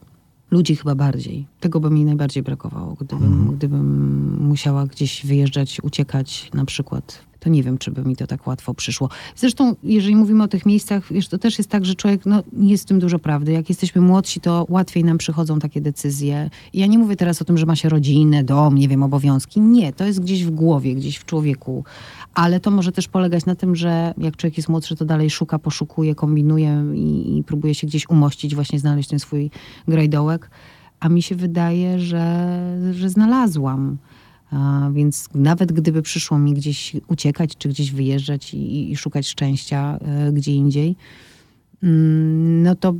Ludzi 0.53 0.75
chyba 0.75 0.95
bardziej. 0.95 1.47
Tego 1.59 1.79
by 1.79 1.89
mi 1.89 2.05
najbardziej 2.05 2.43
brakowało, 2.43 2.93
gdybym, 2.93 3.55
gdybym 3.55 4.37
musiała 4.41 4.85
gdzieś 4.85 5.25
wyjeżdżać, 5.25 5.79
uciekać 5.83 6.49
na 6.53 6.65
przykład. 6.65 7.21
To 7.43 7.49
nie 7.49 7.63
wiem, 7.63 7.77
czy 7.77 7.91
by 7.91 8.03
mi 8.03 8.15
to 8.15 8.27
tak 8.27 8.47
łatwo 8.47 8.73
przyszło. 8.73 9.09
Zresztą, 9.35 9.75
jeżeli 9.83 10.15
mówimy 10.15 10.43
o 10.43 10.47
tych 10.47 10.65
miejscach, 10.65 11.13
wiesz, 11.13 11.27
to 11.27 11.37
też 11.37 11.57
jest 11.57 11.69
tak, 11.69 11.85
że 11.85 11.95
człowiek, 11.95 12.25
no, 12.25 12.43
jest 12.57 12.83
w 12.83 12.87
tym 12.87 12.99
dużo 12.99 13.19
prawdy. 13.19 13.51
Jak 13.51 13.69
jesteśmy 13.69 14.01
młodsi, 14.01 14.41
to 14.41 14.65
łatwiej 14.69 15.03
nam 15.03 15.17
przychodzą 15.17 15.59
takie 15.59 15.81
decyzje. 15.81 16.49
Ja 16.73 16.87
nie 16.87 16.97
mówię 16.97 17.15
teraz 17.15 17.41
o 17.41 17.45
tym, 17.45 17.57
że 17.57 17.65
ma 17.65 17.75
się 17.75 17.89
rodzinę, 17.89 18.43
dom, 18.43 18.75
nie 18.75 18.87
wiem, 18.87 19.03
obowiązki. 19.03 19.61
Nie, 19.61 19.93
to 19.93 20.05
jest 20.05 20.21
gdzieś 20.21 20.45
w 20.45 20.49
głowie, 20.49 20.95
gdzieś 20.95 21.17
w 21.17 21.25
człowieku. 21.25 21.83
Ale 22.33 22.59
to 22.59 22.71
może 22.71 22.91
też 22.91 23.07
polegać 23.07 23.45
na 23.45 23.55
tym, 23.55 23.75
że 23.75 24.13
jak 24.17 24.37
człowiek 24.37 24.57
jest 24.57 24.69
młodszy, 24.69 24.95
to 24.95 25.05
dalej 25.05 25.29
szuka, 25.29 25.59
poszukuje, 25.59 26.15
kombinuje 26.15 26.83
i, 26.95 27.37
i 27.37 27.43
próbuje 27.43 27.75
się 27.75 27.87
gdzieś 27.87 28.09
umościć, 28.09 28.55
właśnie 28.55 28.79
znaleźć 28.79 29.09
ten 29.09 29.19
swój 29.19 29.51
grajdołek. 29.87 30.49
A 30.99 31.09
mi 31.09 31.21
się 31.21 31.35
wydaje, 31.35 31.99
że, 31.99 32.47
że 32.91 33.09
znalazłam. 33.09 33.97
Więc 34.93 35.29
nawet 35.33 35.71
gdyby 35.71 36.01
przyszło 36.01 36.39
mi 36.39 36.53
gdzieś 36.53 36.95
uciekać, 37.07 37.57
czy 37.57 37.69
gdzieś 37.69 37.91
wyjeżdżać 37.91 38.53
i, 38.53 38.91
i 38.91 38.97
szukać 38.97 39.27
szczęścia 39.27 39.99
e, 40.01 40.31
gdzie 40.31 40.51
indziej, 40.51 40.95
mm, 41.83 42.63
no 42.63 42.75
to 42.75 42.93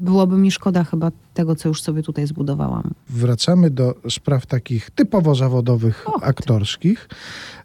byłoby 0.00 0.38
mi 0.38 0.50
szkoda 0.50 0.84
chyba 0.84 1.10
tego, 1.34 1.56
co 1.56 1.68
już 1.68 1.82
sobie 1.82 2.02
tutaj 2.02 2.26
zbudowałam. 2.26 2.90
Wracamy 3.10 3.70
do 3.70 3.94
spraw 4.10 4.46
takich 4.46 4.90
typowo 4.90 5.34
zawodowych, 5.34 6.02
Och, 6.08 6.20
ty. 6.20 6.26
aktorskich. 6.26 7.08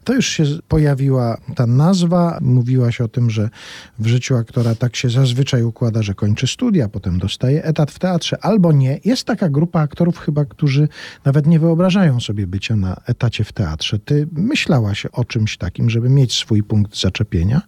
To 0.04 0.14
już 0.14 0.26
się 0.26 0.44
pojawiła 0.68 1.36
ta 1.56 1.66
nazwa. 1.66 2.38
Mówiłaś 2.40 3.00
o 3.00 3.08
tym, 3.08 3.30
że 3.30 3.50
w 3.98 4.06
życiu 4.06 4.36
aktora 4.36 4.74
tak 4.74 4.96
się 4.96 5.10
zazwyczaj 5.10 5.62
układa, 5.62 6.02
że 6.02 6.14
kończy 6.14 6.46
studia, 6.46 6.88
potem 6.88 7.18
dostaje 7.18 7.64
etat 7.64 7.90
w 7.90 7.98
teatrze 7.98 8.44
albo 8.44 8.72
nie. 8.72 9.00
Jest 9.04 9.24
taka 9.24 9.48
grupa 9.48 9.80
aktorów 9.80 10.18
chyba, 10.18 10.44
którzy 10.44 10.88
nawet 11.24 11.46
nie 11.46 11.58
wyobrażają 11.60 12.20
sobie 12.20 12.46
bycia 12.46 12.76
na 12.76 12.96
etacie 13.06 13.44
w 13.44 13.52
teatrze. 13.52 13.98
Ty 13.98 14.28
myślałaś 14.32 15.06
o 15.06 15.24
czymś 15.24 15.56
takim, 15.56 15.90
żeby 15.90 16.08
mieć 16.10 16.34
swój 16.38 16.62
punkt 16.62 17.00
zaczepienia? 17.00 17.62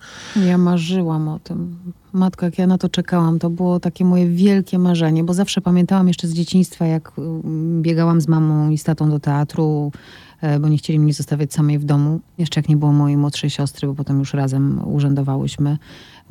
Ja 0.47 0.59
marzyłam 0.59 1.29
o 1.29 1.38
tym. 1.38 1.77
Matka, 2.12 2.47
jak 2.47 2.59
ja 2.59 2.67
na 2.67 2.79
to 2.79 2.88
czekałam, 2.88 3.38
to 3.38 3.51
było 3.51 3.81
takie 3.81 4.05
moje 4.05 4.29
wielkie 4.29 4.79
marzenie, 4.79 5.25
bo 5.25 5.35
zawsze 5.35 5.61
pamiętałam 5.92 6.09
jeszcze 6.09 6.28
z 6.28 6.33
dzieciństwa, 6.35 6.87
jak 6.87 7.12
mm, 7.18 7.83
biegałam 7.83 8.20
z 8.20 8.28
mamą 8.28 8.70
i 8.70 8.78
z 8.78 8.85
tatą 8.85 9.11
do 9.11 9.20
teatru, 9.20 9.92
e, 10.40 10.61
bo 10.61 10.68
nie 10.68 10.78
chcieli 10.78 10.98
mnie 10.98 11.12
zostawiać 11.12 11.52
samej 11.52 11.78
w 11.78 11.85
domu. 11.85 12.20
Jeszcze 12.38 12.61
jak 12.61 12.68
nie 12.68 12.76
było 12.76 12.92
mojej 12.92 13.16
młodszej 13.16 13.50
siostry, 13.50 13.88
bo 13.88 13.94
potem 13.94 14.18
już 14.18 14.35
razem 14.35 14.81
urzędowałyśmy, 14.88 15.78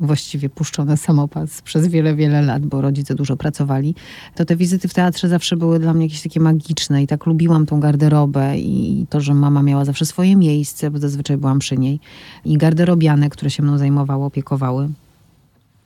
właściwie 0.00 0.48
puszczone 0.48 0.96
samopas 1.06 1.62
przez 1.62 1.86
wiele, 1.86 2.14
wiele 2.14 2.42
lat, 2.42 2.66
bo 2.66 2.80
rodzice 2.80 3.14
dużo 3.14 3.36
pracowali, 3.36 3.94
to 4.34 4.44
te 4.44 4.56
wizyty 4.56 4.88
w 4.88 4.94
teatrze 4.94 5.28
zawsze 5.28 5.56
były 5.56 5.78
dla 5.78 5.94
mnie 5.94 6.06
jakieś 6.06 6.22
takie 6.22 6.40
magiczne 6.40 7.02
i 7.02 7.06
tak 7.06 7.26
lubiłam 7.26 7.66
tą 7.66 7.80
garderobę 7.80 8.58
i 8.58 9.06
to, 9.10 9.20
że 9.20 9.34
mama 9.34 9.62
miała 9.62 9.84
zawsze 9.84 10.06
swoje 10.06 10.36
miejsce, 10.36 10.90
bo 10.90 10.98
zazwyczaj 10.98 11.36
byłam 11.36 11.58
przy 11.58 11.78
niej 11.78 12.00
i 12.44 12.58
garderobiane, 12.58 13.30
które 13.30 13.50
się 13.50 13.62
mną 13.62 13.78
zajmowały, 13.78 14.24
opiekowały. 14.24 14.88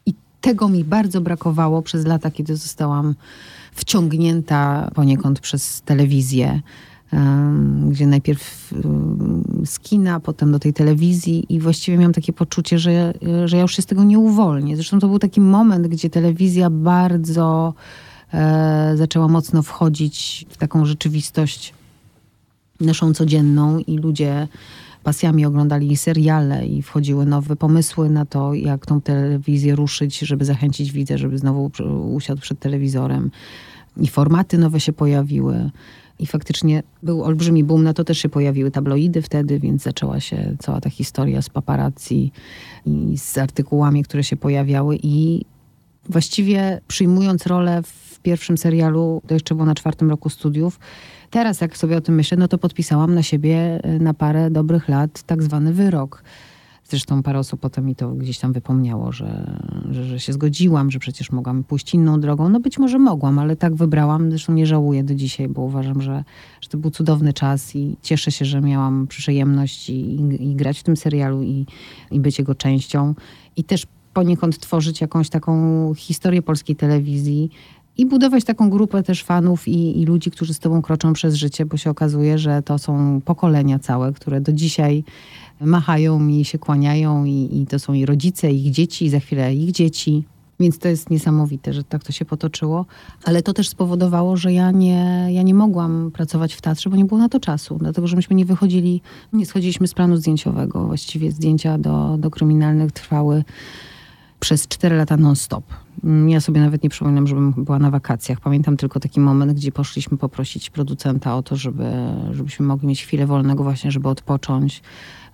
I 0.06 0.14
tego 0.40 0.68
mi 0.68 0.84
bardzo 0.84 1.20
brakowało 1.20 1.82
przez 1.82 2.06
lata, 2.06 2.30
kiedy 2.30 2.56
zostałam 2.56 3.14
wciągnięta 3.76 4.90
poniekąd 4.94 5.40
przez 5.40 5.82
telewizję, 5.82 6.60
gdzie 7.88 8.06
najpierw 8.06 8.74
z 9.64 9.78
kina, 9.78 10.20
potem 10.20 10.52
do 10.52 10.58
tej 10.58 10.72
telewizji 10.72 11.46
i 11.48 11.60
właściwie 11.60 11.98
miałam 11.98 12.12
takie 12.12 12.32
poczucie, 12.32 12.78
że, 12.78 13.14
że 13.44 13.56
ja 13.56 13.62
już 13.62 13.76
się 13.76 13.82
z 13.82 13.86
tego 13.86 14.04
nie 14.04 14.18
uwolnię. 14.18 14.76
Zresztą 14.76 14.98
to 14.98 15.08
był 15.08 15.18
taki 15.18 15.40
moment, 15.40 15.86
gdzie 15.86 16.10
telewizja 16.10 16.70
bardzo 16.70 17.74
e, 18.34 18.92
zaczęła 18.96 19.28
mocno 19.28 19.62
wchodzić 19.62 20.46
w 20.48 20.56
taką 20.56 20.84
rzeczywistość 20.84 21.74
naszą 22.80 23.14
codzienną 23.14 23.78
i 23.78 23.98
ludzie 23.98 24.48
pasjami 25.06 25.46
oglądali 25.46 25.96
seriale 25.96 26.66
i 26.66 26.82
wchodziły 26.82 27.26
nowe 27.26 27.56
pomysły 27.56 28.10
na 28.10 28.24
to, 28.24 28.54
jak 28.54 28.86
tą 28.86 29.00
telewizję 29.00 29.74
ruszyć, 29.74 30.18
żeby 30.18 30.44
zachęcić 30.44 30.92
widza, 30.92 31.18
żeby 31.18 31.38
znowu 31.38 31.70
usiadł 32.14 32.40
przed 32.40 32.58
telewizorem. 32.58 33.30
I 33.96 34.06
formaty 34.06 34.58
nowe 34.58 34.80
się 34.80 34.92
pojawiły. 34.92 35.70
I 36.18 36.26
faktycznie 36.26 36.82
był 37.02 37.24
olbrzymi 37.24 37.64
boom, 37.64 37.82
na 37.82 37.94
to 37.94 38.04
też 38.04 38.18
się 38.18 38.28
pojawiły 38.28 38.70
tabloidy 38.70 39.22
wtedy, 39.22 39.60
więc 39.60 39.82
zaczęła 39.82 40.20
się 40.20 40.56
cała 40.58 40.80
ta 40.80 40.90
historia 40.90 41.42
z 41.42 41.50
paparazzi 41.50 42.32
i 42.86 43.18
z 43.18 43.38
artykułami, 43.38 44.02
które 44.02 44.24
się 44.24 44.36
pojawiały 44.36 44.98
i 45.02 45.44
właściwie 46.08 46.80
przyjmując 46.88 47.46
rolę 47.46 47.82
w 47.82 48.20
pierwszym 48.20 48.58
serialu, 48.58 49.22
to 49.26 49.34
jeszcze 49.34 49.54
było 49.54 49.66
na 49.66 49.74
czwartym 49.74 50.10
roku 50.10 50.30
studiów, 50.30 50.78
teraz 51.30 51.60
jak 51.60 51.76
sobie 51.76 51.96
o 51.96 52.00
tym 52.00 52.14
myślę, 52.14 52.36
no 52.36 52.48
to 52.48 52.58
podpisałam 52.58 53.14
na 53.14 53.22
siebie 53.22 53.80
y, 53.96 54.00
na 54.00 54.14
parę 54.14 54.50
dobrych 54.50 54.88
lat 54.88 55.22
tak 55.22 55.42
zwany 55.42 55.72
wyrok. 55.72 56.22
Zresztą 56.88 57.22
parę 57.22 57.38
osób 57.38 57.60
potem 57.60 57.86
mi 57.86 57.96
to 57.96 58.12
gdzieś 58.12 58.38
tam 58.38 58.52
wypomniało, 58.52 59.12
że, 59.12 59.60
że, 59.90 60.04
że 60.04 60.20
się 60.20 60.32
zgodziłam, 60.32 60.90
że 60.90 60.98
przecież 60.98 61.32
mogłam 61.32 61.64
pójść 61.64 61.94
inną 61.94 62.20
drogą. 62.20 62.48
No 62.48 62.60
być 62.60 62.78
może 62.78 62.98
mogłam, 62.98 63.38
ale 63.38 63.56
tak 63.56 63.74
wybrałam. 63.74 64.30
Zresztą 64.30 64.52
nie 64.52 64.66
żałuję 64.66 65.04
do 65.04 65.14
dzisiaj, 65.14 65.48
bo 65.48 65.62
uważam, 65.62 66.02
że, 66.02 66.24
że 66.60 66.68
to 66.68 66.78
był 66.78 66.90
cudowny 66.90 67.32
czas 67.32 67.76
i 67.76 67.96
cieszę 68.02 68.32
się, 68.32 68.44
że 68.44 68.60
miałam 68.60 69.06
przyjemność 69.06 69.90
i, 69.90 69.94
i, 69.94 70.50
i 70.50 70.54
grać 70.54 70.80
w 70.80 70.82
tym 70.82 70.96
serialu 70.96 71.42
i, 71.42 71.66
i 72.10 72.20
być 72.20 72.38
jego 72.38 72.54
częścią. 72.54 73.14
I 73.56 73.64
też 73.64 73.86
poniekąd 74.16 74.58
tworzyć 74.58 75.00
jakąś 75.00 75.28
taką 75.28 75.52
historię 75.94 76.42
polskiej 76.42 76.76
telewizji 76.76 77.50
i 77.96 78.06
budować 78.06 78.44
taką 78.44 78.70
grupę 78.70 79.02
też 79.02 79.24
fanów 79.24 79.68
i, 79.68 80.00
i 80.00 80.06
ludzi, 80.06 80.30
którzy 80.30 80.54
z 80.54 80.58
tobą 80.58 80.82
kroczą 80.82 81.12
przez 81.12 81.34
życie, 81.34 81.66
bo 81.66 81.76
się 81.76 81.90
okazuje, 81.90 82.38
że 82.38 82.62
to 82.62 82.78
są 82.78 83.20
pokolenia 83.24 83.78
całe, 83.78 84.12
które 84.12 84.40
do 84.40 84.52
dzisiaj 84.52 85.04
machają 85.60 86.18
mi, 86.18 86.44
się 86.44 86.58
kłaniają 86.58 87.24
i, 87.24 87.48
i 87.52 87.66
to 87.66 87.78
są 87.78 87.92
i 87.92 88.06
rodzice, 88.06 88.52
ich 88.52 88.70
dzieci, 88.70 89.04
i 89.04 89.10
za 89.10 89.20
chwilę 89.20 89.54
ich 89.54 89.72
dzieci. 89.72 90.24
Więc 90.60 90.78
to 90.78 90.88
jest 90.88 91.10
niesamowite, 91.10 91.72
że 91.72 91.84
tak 91.84 92.04
to 92.04 92.12
się 92.12 92.24
potoczyło. 92.24 92.86
Ale 93.24 93.42
to 93.42 93.52
też 93.52 93.68
spowodowało, 93.68 94.36
że 94.36 94.52
ja 94.52 94.70
nie, 94.70 95.28
ja 95.30 95.42
nie 95.42 95.54
mogłam 95.54 96.10
pracować 96.14 96.54
w 96.54 96.60
teatrze, 96.60 96.90
bo 96.90 96.96
nie 96.96 97.04
było 97.04 97.20
na 97.20 97.28
to 97.28 97.40
czasu. 97.40 97.76
Dlatego, 97.78 98.06
że 98.06 98.16
myśmy 98.16 98.36
nie 98.36 98.44
wychodzili, 98.44 99.02
nie 99.32 99.46
schodziliśmy 99.46 99.88
z 99.88 99.94
planu 99.94 100.16
zdjęciowego. 100.16 100.86
Właściwie 100.86 101.32
zdjęcia 101.32 101.78
do, 101.78 102.16
do 102.18 102.30
kryminalnych 102.30 102.92
trwały 102.92 103.44
przez 104.40 104.68
4 104.68 104.96
lata 104.96 105.16
non-stop. 105.16 105.64
Mm, 106.04 106.28
Ja 106.28 106.40
sobie 106.40 106.60
nawet 106.60 106.82
nie 106.82 106.90
przypominam, 106.90 107.26
żebym 107.26 107.52
była 107.52 107.78
na 107.78 107.90
wakacjach. 107.90 108.40
Pamiętam 108.40 108.76
tylko 108.76 109.00
taki 109.00 109.20
moment, 109.20 109.52
gdzie 109.52 109.72
poszliśmy 109.72 110.18
poprosić 110.18 110.70
producenta 110.70 111.36
o 111.36 111.42
to, 111.42 111.56
żeby, 111.56 111.84
żebyśmy 112.30 112.66
mogli 112.66 112.88
mieć 112.88 113.02
chwilę 113.02 113.26
wolnego 113.26 113.62
właśnie, 113.62 113.90
żeby 113.90 114.08
odpocząć 114.08 114.82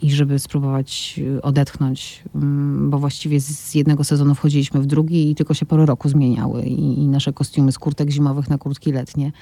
i 0.02 0.10
żeby 0.10 0.38
spróbować 0.38 1.14
y, 1.18 1.42
odetchnąć, 1.42 2.22
Mm, 2.34 2.90
bo 2.90 2.98
właściwie 2.98 3.40
z 3.40 3.74
jednego 3.74 4.04
sezonu 4.04 4.34
wchodziliśmy 4.34 4.80
w 4.80 4.86
drugi 4.86 5.30
i 5.30 5.34
tylko 5.34 5.54
się 5.54 5.66
pory 5.66 5.86
roku 5.86 6.08
zmieniały 6.08 6.62
i, 6.62 7.02
i 7.02 7.08
nasze 7.08 7.32
kostiumy 7.32 7.72
z 7.72 7.78
kurtek 7.78 8.10
zimowych 8.10 8.50
na 8.50 8.58
kurtki 8.58 8.92
letnie. 8.92 9.32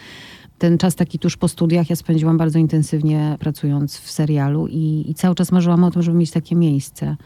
Ten 0.58 0.78
czas 0.78 0.94
taki 0.94 1.18
tuż 1.18 1.36
po 1.36 1.48
studiach 1.48 1.90
ja 1.90 1.96
spędziłam 1.96 2.38
bardzo 2.38 2.58
intensywnie 2.58 3.36
pracując 3.40 3.98
w 3.98 4.10
serialu 4.10 4.66
i, 4.66 5.04
i 5.10 5.14
cały 5.14 5.34
czas 5.34 5.52
marzyłam 5.52 5.84
o 5.84 5.90
tym, 5.90 6.02
żeby 6.02 6.18
mieć 6.18 6.30
takie 6.30 6.56
miejsce. 6.56 7.16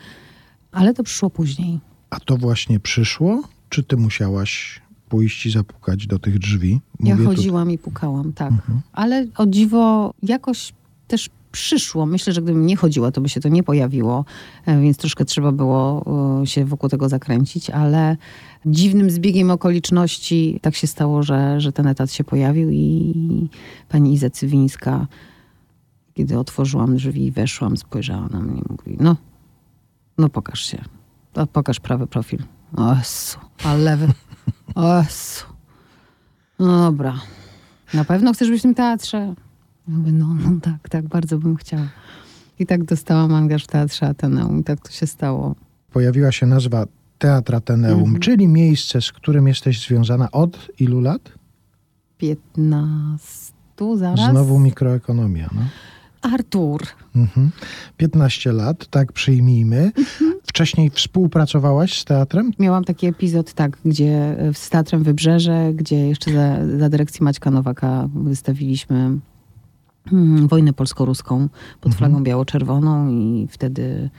Ale 0.72 0.94
to 0.94 1.02
przyszło 1.02 1.30
później. 1.30 1.80
A 2.14 2.20
to 2.20 2.36
właśnie 2.36 2.80
przyszło? 2.80 3.42
Czy 3.68 3.82
ty 3.82 3.96
musiałaś 3.96 4.82
pójść 5.08 5.46
i 5.46 5.50
zapukać 5.50 6.06
do 6.06 6.18
tych 6.18 6.38
drzwi? 6.38 6.80
Ja 7.00 7.14
Mówię 7.14 7.28
tu- 7.28 7.36
chodziłam 7.36 7.70
i 7.70 7.78
pukałam, 7.78 8.32
tak. 8.32 8.52
Ale 8.92 9.26
o 9.36 9.46
dziwo 9.46 10.14
jakoś 10.22 10.72
też 11.08 11.30
przyszło. 11.52 12.06
Myślę, 12.06 12.32
że 12.32 12.42
gdybym 12.42 12.66
nie 12.66 12.76
chodziła, 12.76 13.12
to 13.12 13.20
by 13.20 13.28
się 13.28 13.40
to 13.40 13.48
nie 13.48 13.62
pojawiło, 13.62 14.24
e, 14.66 14.80
więc 14.80 14.96
troszkę 14.96 15.24
trzeba 15.24 15.52
było 15.52 16.04
e, 16.42 16.46
się 16.46 16.64
wokół 16.64 16.88
tego 16.88 17.08
zakręcić, 17.08 17.70
ale 17.70 18.16
dziwnym 18.66 19.10
zbiegiem 19.10 19.50
okoliczności 19.50 20.58
tak 20.62 20.74
się 20.74 20.86
stało, 20.86 21.22
że, 21.22 21.60
że 21.60 21.72
ten 21.72 21.86
etat 21.86 22.12
się 22.12 22.24
pojawił 22.24 22.70
i 22.70 23.14
pani 23.88 24.14
Iza 24.14 24.30
Cywińska, 24.30 25.06
kiedy 26.14 26.38
otworzyłam 26.38 26.96
drzwi 26.96 27.26
i 27.26 27.30
weszłam, 27.30 27.76
spojrzała 27.76 28.28
na 28.28 28.40
mnie 28.40 28.60
i 28.60 28.72
mówi, 28.72 28.96
no, 29.00 29.16
no 30.18 30.28
pokaż 30.28 30.66
się. 30.66 30.84
To 31.34 31.46
pokaż 31.46 31.80
prawy 31.80 32.06
profil. 32.06 32.38
O 32.76 32.94
Jezu, 32.94 33.38
a 33.64 33.74
lewy. 33.74 34.08
O 34.74 34.98
Jezu. 34.98 35.44
No 36.58 36.78
dobra. 36.84 37.20
Na 37.94 38.04
pewno 38.04 38.32
chcesz 38.32 38.50
być 38.50 38.58
w 38.60 38.62
tym 38.62 38.74
teatrze? 38.74 39.34
Mówię, 39.88 40.12
no, 40.12 40.34
no 40.34 40.60
tak, 40.62 40.88
tak, 40.88 41.08
bardzo 41.08 41.38
bym 41.38 41.56
chciała. 41.56 41.88
I 42.58 42.66
tak 42.66 42.84
dostałam 42.84 43.34
angaż 43.34 43.64
w 43.64 43.66
Teatrze 43.66 44.06
Ateneum 44.08 44.60
i 44.60 44.64
tak 44.64 44.80
to 44.80 44.92
się 44.92 45.06
stało. 45.06 45.54
Pojawiła 45.92 46.32
się 46.32 46.46
nazwa 46.46 46.84
Teatr 47.18 47.54
Ateneum, 47.54 48.00
Mhm. 48.00 48.20
czyli 48.20 48.48
miejsce, 48.48 49.00
z 49.00 49.12
którym 49.12 49.48
jesteś 49.48 49.86
związana 49.86 50.30
od 50.30 50.68
ilu 50.80 51.00
lat? 51.00 51.32
15 52.18 53.52
zaraz? 53.96 54.30
Znowu 54.30 54.58
mikroekonomia. 54.58 55.50
No. 55.54 55.62
Artur. 56.32 56.82
Mhm. 57.16 57.50
15 57.96 58.52
lat, 58.52 58.86
tak 58.86 59.12
przyjmijmy. 59.12 59.92
Mhm. 59.98 60.34
Wcześniej 60.54 60.90
współpracowałaś 60.90 61.98
z 62.00 62.04
teatrem? 62.04 62.50
Miałam 62.58 62.84
taki 62.84 63.06
epizod, 63.06 63.52
tak, 63.52 63.78
gdzie 63.84 64.38
e, 64.38 64.54
z 64.54 64.70
Teatrem 64.70 65.02
Wybrzeże, 65.02 65.70
gdzie 65.74 65.96
jeszcze 66.08 66.32
za, 66.32 66.78
za 66.78 66.88
dyrekcji 66.88 67.24
Maćka 67.24 67.50
Nowaka 67.50 68.08
wystawiliśmy 68.14 69.10
hmm, 70.10 70.48
wojnę 70.48 70.72
polsko-ruską 70.72 71.48
pod 71.80 71.92
Mhm. 71.92 71.98
flagą 71.98 72.24
biało-czerwoną 72.24 73.08
i 73.10 73.48
wtedy 73.50 74.10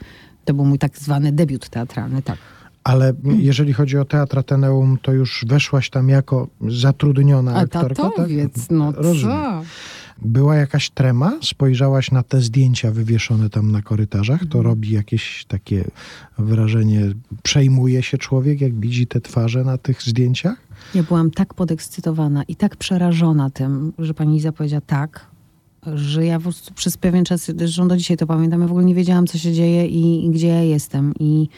to 0.44 0.54
był 0.54 0.64
mój 0.64 0.78
tak 0.78 0.98
zwany 0.98 1.32
debiut 1.32 1.68
teatralny, 1.68 2.22
tak. 2.22 2.38
Ale 2.84 3.12
jeżeli 3.38 3.72
chodzi 3.72 3.98
o 3.98 4.04
Teatr 4.04 4.38
Ateneum, 4.38 4.98
to 5.02 5.12
już 5.12 5.44
weszłaś 5.48 5.90
tam 5.90 6.08
jako 6.08 6.48
zatrudniona 6.68 7.52
A 7.54 7.56
aktorka, 7.56 8.02
tak? 8.16 8.28
no 8.70 8.92
Rozumiem. 8.92 9.36
co? 9.36 9.62
Była 10.22 10.56
jakaś 10.56 10.90
trema? 10.90 11.38
Spojrzałaś 11.42 12.10
na 12.10 12.22
te 12.22 12.40
zdjęcia 12.40 12.90
wywieszone 12.90 13.50
tam 13.50 13.72
na 13.72 13.82
korytarzach? 13.82 14.42
Mhm. 14.42 14.50
To 14.50 14.62
robi 14.62 14.90
jakieś 14.90 15.44
takie 15.48 15.84
wrażenie, 16.38 17.12
przejmuje 17.42 18.02
się 18.02 18.18
człowiek, 18.18 18.60
jak 18.60 18.80
widzi 18.80 19.06
te 19.06 19.20
twarze 19.20 19.64
na 19.64 19.78
tych 19.78 20.02
zdjęciach? 20.02 20.56
Ja 20.94 21.02
byłam 21.02 21.30
tak 21.30 21.54
podekscytowana 21.54 22.42
i 22.42 22.56
tak 22.56 22.76
przerażona 22.76 23.50
tym, 23.50 23.92
że 23.98 24.14
pani 24.14 24.36
Iza 24.36 24.52
powiedziała 24.52 24.80
tak, 24.86 25.26
że 25.94 26.26
ja 26.26 26.36
po 26.36 26.42
prostu 26.42 26.74
przez 26.74 26.96
pewien 26.96 27.24
czas, 27.24 27.52
zresztą 27.56 27.88
do 27.88 27.96
dzisiaj 27.96 28.16
to 28.16 28.26
pamiętam, 28.26 28.60
ja 28.60 28.66
w 28.66 28.70
ogóle 28.70 28.86
nie 28.86 28.94
wiedziałam, 28.94 29.26
co 29.26 29.38
się 29.38 29.52
dzieje 29.52 29.86
i, 29.86 30.26
i 30.26 30.30
gdzie 30.30 30.46
ja 30.46 30.62
jestem. 30.62 31.12
I, 31.20 31.48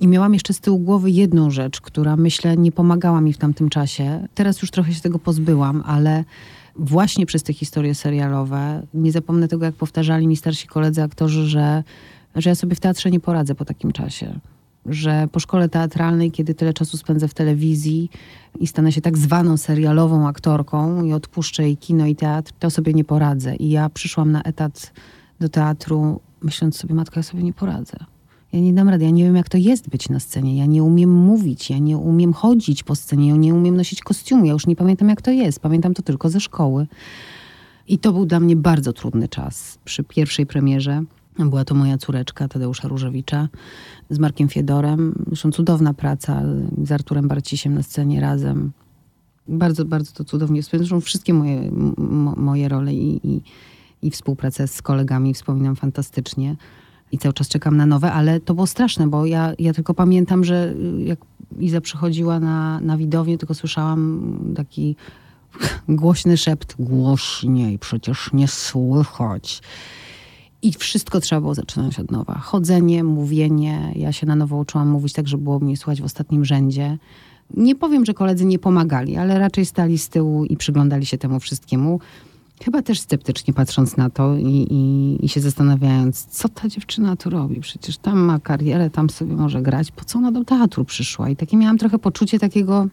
I 0.00 0.08
miałam 0.08 0.34
jeszcze 0.34 0.52
z 0.52 0.60
tyłu 0.60 0.78
głowy 0.78 1.10
jedną 1.10 1.50
rzecz, 1.50 1.80
która 1.80 2.16
myślę 2.16 2.56
nie 2.56 2.72
pomagała 2.72 3.20
mi 3.20 3.32
w 3.32 3.38
tamtym 3.38 3.68
czasie. 3.68 4.28
Teraz 4.34 4.62
już 4.62 4.70
trochę 4.70 4.94
się 4.94 5.00
tego 5.00 5.18
pozbyłam, 5.18 5.82
ale 5.86 6.24
właśnie 6.76 7.26
przez 7.26 7.42
te 7.42 7.52
historie 7.52 7.94
serialowe, 7.94 8.82
nie 8.94 9.12
zapomnę 9.12 9.48
tego, 9.48 9.64
jak 9.64 9.74
powtarzali 9.74 10.26
mi 10.26 10.36
starsi 10.36 10.66
koledzy 10.66 11.02
aktorzy, 11.02 11.48
że, 11.48 11.84
że 12.34 12.50
ja 12.50 12.54
sobie 12.54 12.74
w 12.74 12.80
teatrze 12.80 13.10
nie 13.10 13.20
poradzę 13.20 13.54
po 13.54 13.64
takim 13.64 13.92
czasie 13.92 14.40
że 14.86 15.28
po 15.32 15.40
szkole 15.40 15.68
teatralnej, 15.68 16.30
kiedy 16.30 16.54
tyle 16.54 16.72
czasu 16.72 16.96
spędzę 16.96 17.28
w 17.28 17.34
telewizji 17.34 18.10
i 18.60 18.66
stanę 18.66 18.92
się 18.92 19.00
tak 19.00 19.18
zwaną 19.18 19.56
serialową 19.56 20.28
aktorką 20.28 21.04
i 21.04 21.12
odpuszczę 21.12 21.68
i 21.68 21.76
kino 21.76 22.06
i 22.06 22.16
teatr, 22.16 22.52
to 22.58 22.70
sobie 22.70 22.94
nie 22.94 23.04
poradzę. 23.04 23.56
I 23.56 23.70
ja 23.70 23.88
przyszłam 23.88 24.32
na 24.32 24.42
etat 24.42 24.92
do 25.40 25.48
teatru, 25.48 26.20
myśląc 26.42 26.76
sobie, 26.76 26.94
matka, 26.94 27.18
ja 27.20 27.22
sobie 27.22 27.42
nie 27.42 27.52
poradzę. 27.52 27.96
Ja 28.52 28.60
nie 28.60 28.72
dam 28.72 28.88
rady, 28.88 29.04
ja 29.04 29.10
nie 29.10 29.24
wiem, 29.24 29.36
jak 29.36 29.48
to 29.48 29.58
jest 29.58 29.88
być 29.88 30.08
na 30.08 30.20
scenie. 30.20 30.56
Ja 30.56 30.66
nie 30.66 30.82
umiem 30.82 31.10
mówić, 31.10 31.70
ja 31.70 31.78
nie 31.78 31.98
umiem 31.98 32.32
chodzić 32.32 32.82
po 32.82 32.94
scenie, 32.94 33.28
ja 33.28 33.36
nie 33.36 33.54
umiem 33.54 33.76
nosić 33.76 34.00
kostiumu. 34.00 34.44
Ja 34.44 34.52
już 34.52 34.66
nie 34.66 34.76
pamiętam, 34.76 35.08
jak 35.08 35.22
to 35.22 35.30
jest. 35.30 35.60
Pamiętam 35.60 35.94
to 35.94 36.02
tylko 36.02 36.30
ze 36.30 36.40
szkoły. 36.40 36.86
I 37.88 37.98
to 37.98 38.12
był 38.12 38.26
dla 38.26 38.40
mnie 38.40 38.56
bardzo 38.56 38.92
trudny 38.92 39.28
czas. 39.28 39.78
Przy 39.84 40.04
pierwszej 40.04 40.46
premierze 40.46 41.02
była 41.38 41.64
to 41.64 41.74
moja 41.74 41.98
córeczka 41.98 42.48
Tadeusza 42.48 42.88
Różewicza 42.88 43.48
z 44.10 44.18
Markiem 44.18 44.48
Fiedorem. 44.48 45.24
Zresztą 45.26 45.52
cudowna 45.52 45.94
praca 45.94 46.42
z 46.84 46.92
Arturem 46.92 47.28
Barcisiem 47.28 47.74
na 47.74 47.82
scenie 47.82 48.20
razem. 48.20 48.72
Bardzo, 49.48 49.84
bardzo 49.84 50.12
to 50.12 50.24
cudownie 50.24 50.62
wspominam. 50.62 51.00
Wszystkie 51.00 51.34
moje, 51.34 51.70
moje 52.36 52.68
role 52.68 52.94
i, 52.94 53.28
i, 53.28 53.42
i 54.02 54.10
współpracę 54.10 54.68
z 54.68 54.82
kolegami 54.82 55.34
wspominam 55.34 55.76
fantastycznie. 55.76 56.56
I 57.12 57.18
cały 57.18 57.32
czas 57.32 57.48
czekam 57.48 57.76
na 57.76 57.86
nowe, 57.86 58.12
ale 58.12 58.40
to 58.40 58.54
było 58.54 58.66
straszne, 58.66 59.06
bo 59.06 59.26
ja, 59.26 59.52
ja 59.58 59.72
tylko 59.72 59.94
pamiętam, 59.94 60.44
że 60.44 60.74
y, 60.98 61.02
jak 61.02 61.18
Iza 61.58 61.80
przychodziła 61.80 62.40
na, 62.40 62.80
na 62.80 62.96
widownię, 62.96 63.38
tylko 63.38 63.54
słyszałam 63.54 64.22
taki 64.56 64.96
głośny 65.88 66.36
szept. 66.36 66.74
Głośniej, 66.78 67.78
przecież 67.78 68.30
nie 68.32 68.48
słychać. 68.48 69.62
I 70.62 70.72
wszystko 70.72 71.20
trzeba 71.20 71.40
było 71.40 71.54
zaczynać 71.54 71.98
od 71.98 72.10
nowa. 72.10 72.34
Chodzenie, 72.34 73.04
mówienie. 73.04 73.92
Ja 73.96 74.12
się 74.12 74.26
na 74.26 74.36
nowo 74.36 74.56
uczyłam 74.56 74.88
mówić 74.88 75.12
tak, 75.12 75.28
żeby 75.28 75.44
było 75.44 75.58
mnie 75.58 75.76
słuchać 75.76 76.00
w 76.00 76.04
ostatnim 76.04 76.44
rzędzie. 76.44 76.98
Nie 77.54 77.74
powiem, 77.74 78.06
że 78.06 78.14
koledzy 78.14 78.44
nie 78.44 78.58
pomagali, 78.58 79.16
ale 79.16 79.38
raczej 79.38 79.66
stali 79.66 79.98
z 79.98 80.08
tyłu 80.08 80.44
i 80.44 80.56
przyglądali 80.56 81.06
się 81.06 81.18
temu 81.18 81.40
wszystkiemu. 81.40 82.00
Chyba 82.64 82.82
też 82.82 83.00
sceptycznie 83.00 83.54
patrząc 83.54 83.96
na 83.96 84.10
to 84.10 84.36
i, 84.36 84.66
i, 84.70 85.24
i 85.24 85.28
się 85.28 85.40
zastanawiając, 85.40 86.24
co 86.24 86.48
ta 86.48 86.68
dziewczyna 86.68 87.16
tu 87.16 87.30
robi. 87.30 87.60
Przecież 87.60 87.98
tam 87.98 88.18
ma 88.18 88.38
karierę, 88.38 88.90
tam 88.90 89.10
sobie 89.10 89.34
może 89.34 89.62
grać. 89.62 89.90
Po 89.90 90.04
co 90.04 90.18
ona 90.18 90.32
do 90.32 90.44
teatru 90.44 90.84
przyszła? 90.84 91.28
I 91.30 91.36
takie 91.36 91.56
miałam 91.56 91.78
trochę 91.78 91.98
poczucie 91.98 92.38
takiego 92.38 92.88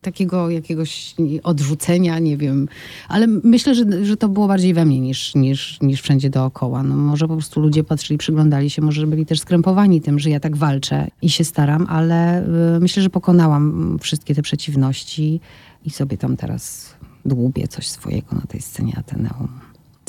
takiego 0.00 0.50
jakiegoś 0.50 1.14
odrzucenia, 1.42 2.18
nie 2.18 2.36
wiem. 2.36 2.68
Ale 3.08 3.26
myślę, 3.26 3.74
że, 3.74 4.04
że 4.04 4.16
to 4.16 4.28
było 4.28 4.48
bardziej 4.48 4.74
we 4.74 4.84
mnie 4.84 5.00
niż, 5.00 5.34
niż, 5.34 5.80
niż 5.80 6.02
wszędzie 6.02 6.30
dookoła. 6.30 6.82
No, 6.82 6.96
może 6.96 7.28
po 7.28 7.34
prostu 7.34 7.60
ludzie 7.60 7.84
patrzyli, 7.84 8.18
przyglądali 8.18 8.70
się, 8.70 8.82
może 8.82 9.06
byli 9.06 9.26
też 9.26 9.40
skrępowani 9.40 10.00
tym, 10.00 10.18
że 10.18 10.30
ja 10.30 10.40
tak 10.40 10.56
walczę 10.56 11.08
i 11.22 11.30
się 11.30 11.44
staram, 11.44 11.86
ale 11.88 12.46
y, 12.76 12.80
myślę, 12.80 13.02
że 13.02 13.10
pokonałam 13.10 13.96
wszystkie 14.00 14.34
te 14.34 14.42
przeciwności 14.42 15.40
i 15.84 15.90
sobie 15.90 16.16
tam 16.16 16.36
teraz 16.36 16.94
dłubię 17.24 17.68
coś 17.68 17.88
swojego 17.88 18.36
na 18.36 18.42
tej 18.48 18.60
scenie 18.60 18.98
Ateneum. 18.98 19.48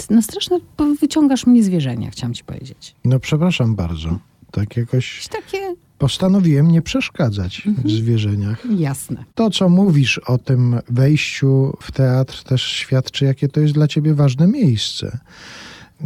No 0.10 0.21
straszne, 0.21 0.58
wyciągasz 1.00 1.45
mnie 1.45 1.63
z 1.63 1.69
wierzenia, 1.69 2.12
chciałam 2.12 2.34
ci 2.34 2.43
powiedzieć. 2.43 2.95
No 3.06 3.19
przepraszam 3.19 3.76
bardzo. 3.76 4.19
Tak 4.52 4.78
jakoś 4.78 5.28
takie 5.28 5.76
postanowiłem 5.97 6.71
nie 6.71 6.82
przeszkadzać 6.82 7.67
w 7.86 7.91
zwierzeniach. 7.91 8.63
jasne. 8.78 9.24
To, 9.36 9.50
co 9.50 9.69
mówisz 9.69 10.17
o 10.17 10.38
tym 10.38 10.80
wejściu 10.89 11.78
w 11.82 11.91
teatr, 11.91 12.43
też 12.43 12.63
świadczy, 12.63 13.26
jakie 13.26 13.47
to 13.47 13.60
jest 13.60 13.74
dla 13.74 13.88
ciebie 13.88 14.13
ważne 14.13 14.47
miejsce. 14.47 15.19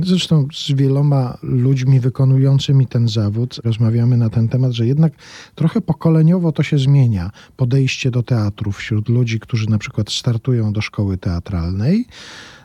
Zresztą 0.04 0.48
z 0.54 0.72
wieloma 0.72 1.38
ludźmi 1.44 2.00
wykonującymi 2.00 2.88
ten 2.88 3.08
zawód 3.08 3.60
rozmawiamy 3.64 4.18
na 4.18 4.30
ten 4.30 4.48
temat, 4.48 4.72
że 4.72 4.88
jednak 4.88 5.14
trochę 5.56 5.82
pokoleniowo 5.82 6.52
to 6.52 6.64
się 6.64 6.78
zmienia. 6.78 7.32
Podejście 7.58 8.12
do 8.12 8.24
teatru 8.24 8.72
wśród 8.72 9.10
ludzi, 9.10 9.40
którzy 9.40 9.70
na 9.70 9.78
przykład 9.78 10.12
startują 10.12 10.74
do 10.74 10.82
szkoły 10.82 11.18
teatralnej 11.18 12.06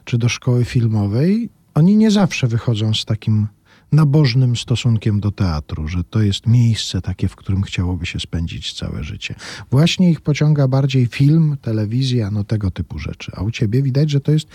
czy 0.05 0.19
do 0.19 0.29
szkoły 0.29 0.65
filmowej. 0.65 1.51
Oni 1.75 1.97
nie 1.97 2.11
zawsze 2.11 2.47
wychodzą 2.47 2.95
z 2.95 3.05
takim 3.05 3.47
nabożnym 3.93 4.57
stosunkiem 4.57 5.21
do 5.21 5.31
teatru, 5.31 5.89
że 5.89 6.05
to 6.05 6.23
jest 6.23 6.47
miejsce 6.47 7.01
takie, 7.01 7.29
w 7.29 7.37
którym 7.37 7.63
chciałoby 7.63 8.07
się 8.07 8.21
spędzić 8.21 8.73
całe 8.73 9.05
życie. 9.05 9.35
Właśnie 9.71 10.11
ich 10.11 10.21
pociąga 10.21 10.69
bardziej 10.69 11.07
film, 11.07 11.57
telewizja, 11.63 12.31
no 12.31 12.45
tego 12.45 12.71
typu 12.71 12.99
rzeczy. 12.99 13.33
A 13.37 13.43
u 13.43 13.51
ciebie 13.51 13.83
widać, 13.83 14.11
że 14.11 14.21
to 14.21 14.33
jest 14.33 14.49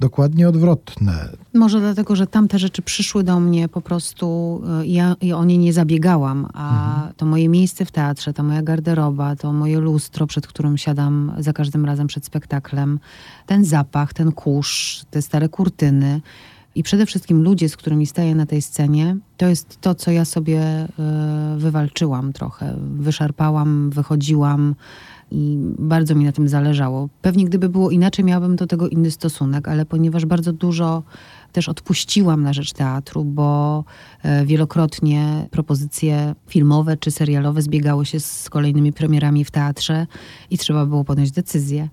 dokładnie 0.00 0.48
odwrotne. 0.48 1.28
Może 1.54 1.80
dlatego, 1.80 2.16
że 2.16 2.26
tamte 2.26 2.58
rzeczy 2.58 2.82
przyszły 2.82 3.24
do 3.24 3.40
mnie 3.40 3.68
po 3.68 3.80
prostu, 3.80 4.60
y, 4.82 4.86
ja, 4.86 5.16
ja 5.22 5.36
o 5.36 5.44
nie 5.44 5.58
nie 5.58 5.72
zabiegałam, 5.72 6.48
a 6.54 7.08
to 7.16 7.26
moje 7.26 7.48
miejsce 7.48 7.84
w 7.84 7.90
teatrze, 7.90 8.32
ta 8.32 8.42
moja 8.42 8.62
garderoba, 8.62 9.36
to 9.36 9.52
moje 9.52 9.80
lustro, 9.80 10.26
przed 10.26 10.46
którym 10.46 10.78
siadam 10.78 11.32
za 11.38 11.52
każdym 11.52 11.84
razem 11.84 12.06
przed 12.06 12.26
spektaklem, 12.26 13.00
ten 13.46 13.64
zapach, 13.64 14.14
ten 14.14 14.32
kurz, 14.32 15.04
te 15.10 15.22
stare 15.22 15.48
kurtyny 15.48 16.20
i 16.74 16.82
przede 16.82 17.06
wszystkim 17.06 17.42
ludzie, 17.42 17.68
z 17.68 17.76
którymi 17.76 18.06
staję 18.06 18.34
na 18.34 18.46
tej 18.46 18.62
scenie, 18.62 19.16
to 19.36 19.46
jest 19.46 19.80
to, 19.80 19.94
co 19.94 20.10
ja 20.10 20.24
sobie 20.24 20.84
y, 20.84 21.58
wywalczyłam 21.58 22.32
trochę. 22.32 22.76
Wyszarpałam, 22.78 23.90
wychodziłam 23.90 24.74
i 25.30 25.56
bardzo 25.78 26.14
mi 26.14 26.24
na 26.24 26.32
tym 26.32 26.48
zależało. 26.48 27.08
Pewnie 27.22 27.44
gdyby 27.44 27.68
było 27.68 27.90
inaczej, 27.90 28.24
miałabym 28.24 28.56
do 28.56 28.66
tego 28.66 28.88
inny 28.88 29.10
stosunek, 29.10 29.68
ale 29.68 29.86
ponieważ 29.86 30.26
bardzo 30.26 30.52
dużo 30.52 31.02
też 31.52 31.68
odpuściłam 31.68 32.42
na 32.42 32.52
rzecz 32.52 32.72
teatru, 32.72 33.24
bo 33.24 33.84
e, 34.22 34.46
wielokrotnie 34.46 35.48
propozycje 35.50 36.34
filmowe 36.46 36.96
czy 36.96 37.10
serialowe 37.10 37.62
zbiegały 37.62 38.06
się 38.06 38.20
z 38.20 38.50
kolejnymi 38.50 38.92
premierami 38.92 39.44
w 39.44 39.50
teatrze 39.50 40.06
i 40.50 40.58
trzeba 40.58 40.86
było 40.86 41.04
podjąć 41.04 41.30
decyzję. 41.30 41.88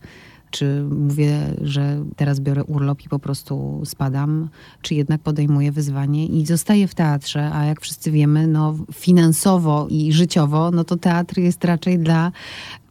Czy 0.52 0.84
mówię, 0.84 1.40
że 1.62 2.06
teraz 2.16 2.40
biorę 2.40 2.64
urlop 2.64 3.02
i 3.02 3.10
po 3.10 3.20
prostu 3.20 3.82
spadam, 3.86 4.50
czy 4.82 4.96
jednak 4.96 5.22
podejmuję 5.22 5.72
wyzwanie 5.72 6.26
i 6.26 6.46
zostaję 6.46 6.88
w 6.88 6.96
teatrze, 6.96 7.52
a 7.54 7.66
jak 7.66 7.82
wszyscy 7.82 8.12
wiemy, 8.12 8.48
no 8.48 8.76
finansowo 8.94 9.88
i 9.90 10.14
życiowo, 10.14 10.72
no 10.72 10.84
to 10.84 10.98
teatr 10.98 11.40
jest 11.40 11.66
raczej 11.66 12.00
dla, 12.00 12.32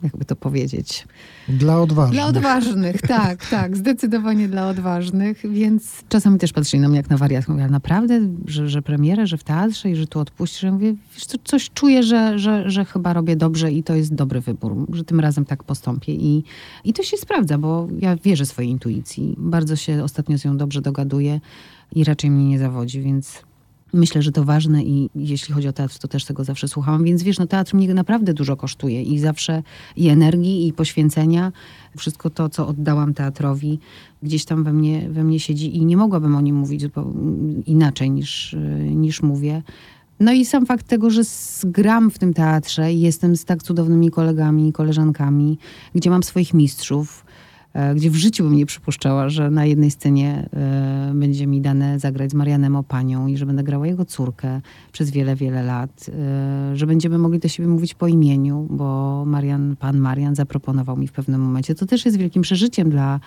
jakby 0.03 0.25
to 0.25 0.37
powiedzieć, 0.37 1.07
Dla 1.49 1.81
odważnych. 1.81 2.15
dla 2.15 2.27
odważnych, 2.27 3.03
tak, 3.03 3.47
tak, 3.47 3.77
zdecydowanie 3.77 4.49
dla 4.49 4.69
odważnych, 4.69 5.43
więc 5.53 6.03
czasami 6.09 6.39
też 6.39 6.53
patrzyli 6.53 6.81
na 6.81 6.89
mnie 6.89 6.97
jak 6.97 7.11
na 7.11 7.17
wariatkę. 7.17 7.53
Mówię, 7.53 7.69
naprawdę, 7.69 8.21
że, 8.47 8.69
że 8.69 8.83
premierę, 8.83 9.27
że 9.27 9.37
w 9.37 9.45
teatrze 9.45 9.91
i 9.91 9.97
że 9.97 10.07
tu 10.07 10.21
odpuścisz? 10.21 10.63
Ja 10.63 10.73
mówię, 10.73 10.95
wiesz 11.15 11.27
co, 11.27 11.39
coś 11.45 11.71
czuję, 11.71 12.03
że, 12.03 12.39
że, 12.39 12.71
że 12.71 12.85
chyba 12.85 13.13
robię 13.13 13.37
dobrze 13.37 13.73
i 13.73 13.83
to 13.83 13.95
jest 13.95 14.15
dobry 14.15 14.41
wybór, 14.41 14.87
że 14.93 15.05
tym 15.05 15.21
razem 15.21 15.45
tak 15.45 15.65
postąpię 15.65 16.13
i, 16.15 16.45
i 16.85 16.93
to 16.93 17.03
się 17.03 17.17
sprawdza, 17.17 17.59
bo 17.59 17.89
ja 18.01 18.17
wierzę 18.17 18.47
swojej 18.47 18.71
intuicji. 18.71 19.35
Bardzo 19.39 19.77
się 19.77 20.05
ostatnio 20.05 20.39
z 20.39 20.45
nią 20.45 20.57
dobrze 20.57 20.83
dogaduję 20.83 21.41
i 21.93 22.05
raczej 22.05 22.31
mnie 22.31 22.49
nie 22.49 22.59
zawodzi, 22.59 23.01
więc 23.01 23.43
Myślę, 23.93 24.23
że 24.23 24.33
to 24.33 24.45
ważne 24.45 24.85
i 24.85 25.11
jeśli 25.15 25.55
chodzi 25.55 25.69
o 25.69 25.73
teatr, 25.73 25.99
to 25.99 26.09
też 26.09 26.25
tego 26.25 26.45
zawsze 26.45 26.69
słuchałam. 26.69 27.05
Więc 27.05 27.23
wiesz, 27.23 27.39
no 27.39 27.47
teatr 27.47 27.75
mnie 27.75 27.95
naprawdę 27.95 28.35
dużo 28.35 28.57
kosztuje 28.57 29.03
i 29.03 29.19
zawsze 29.19 29.63
i 29.97 30.09
energii, 30.09 30.69
i 30.69 30.73
poświęcenia. 30.73 31.53
Wszystko 31.97 32.31
to, 32.31 32.49
co 32.49 32.69
oddałam 32.69 33.15
teatrowi, 33.15 33.79
gdzieś 34.23 34.45
tam 34.45 34.65
we 34.65 34.73
mnie, 34.73 35.09
we 35.11 35.25
mnie 35.25 35.41
siedzi 35.41 35.77
i 35.77 35.85
nie 35.85 35.97
mogłabym 35.97 36.37
o 36.37 36.41
nim 36.41 36.57
mówić 36.57 36.85
inaczej 37.67 38.11
niż, 38.11 38.57
niż 38.91 39.23
mówię. 39.23 39.63
No 40.21 40.33
i 40.33 40.45
sam 40.45 40.67
fakt 40.67 40.87
tego, 40.87 41.11
że 41.11 41.23
gram 41.65 42.11
w 42.11 42.19
tym 42.19 42.35
teatrze 42.35 42.93
i 42.93 43.01
jestem 43.01 43.37
z 43.37 43.45
tak 43.45 43.63
cudownymi 43.63 44.11
kolegami 44.11 44.69
i 44.69 44.73
koleżankami, 44.73 45.59
gdzie 45.95 46.11
mam 46.11 46.23
swoich 46.23 46.55
mistrzów, 46.55 47.25
gdzie 47.95 48.11
w 48.11 48.17
życiu 48.17 48.45
bym 48.45 48.57
nie 48.57 48.67
przypuszczała, 48.67 49.29
że 49.29 49.51
na 49.51 49.65
jednej 49.65 49.91
scenie 49.91 50.49
e, 50.53 51.13
będzie 51.15 51.47
mi 51.47 51.61
dane 51.61 51.99
zagrać 51.99 52.31
z 52.31 52.35
Marianem 52.35 52.77
Opanią 52.77 53.27
i 53.27 53.37
że 53.37 53.47
będę 53.47 53.63
grała 53.63 53.87
jego 53.87 54.05
córkę 54.05 54.61
przez 54.93 55.11
wiele, 55.11 55.37
wiele 55.37 55.63
lat, 55.63 56.07
e, 56.09 56.77
że 56.77 56.87
będziemy 56.87 57.19
mogli 57.19 57.39
do 57.39 57.49
siebie 57.49 57.69
mówić 57.69 57.95
po 57.95 58.09
imieniu, 58.09 58.67
bo 58.71 59.23
Marian, 59.27 59.77
pan 59.77 59.99
Marian 59.99 60.35
zaproponował 60.35 60.97
mi 60.97 61.09
w 61.09 61.13
pewnym 61.13 61.41
momencie. 61.41 61.75
To 61.75 61.87
też 61.87 62.05
jest 62.05 62.19
wielkim 62.19 62.43
przeżyciem 62.43 62.91
dla 62.91 63.21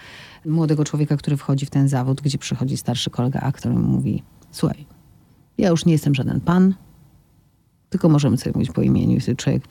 młodego 0.45 0.83
człowieka, 0.83 1.17
który 1.17 1.37
wchodzi 1.37 1.65
w 1.65 1.69
ten 1.69 1.87
zawód, 1.87 2.21
gdzie 2.21 2.37
przychodzi 2.37 2.77
starszy 2.77 3.09
kolega 3.09 3.39
aktor 3.39 3.73
i 3.73 3.77
mówi, 3.77 4.23
słuchaj, 4.51 4.85
ja 5.57 5.69
już 5.69 5.85
nie 5.85 5.93
jestem 5.93 6.15
żaden 6.15 6.41
pan, 6.41 6.73
tylko 7.91 8.09
możemy 8.09 8.37
sobie 8.37 8.51
mówić 8.55 8.71
po 8.71 8.81
imieniu. 8.81 9.17
I 9.17 9.35
człowiek 9.35 9.63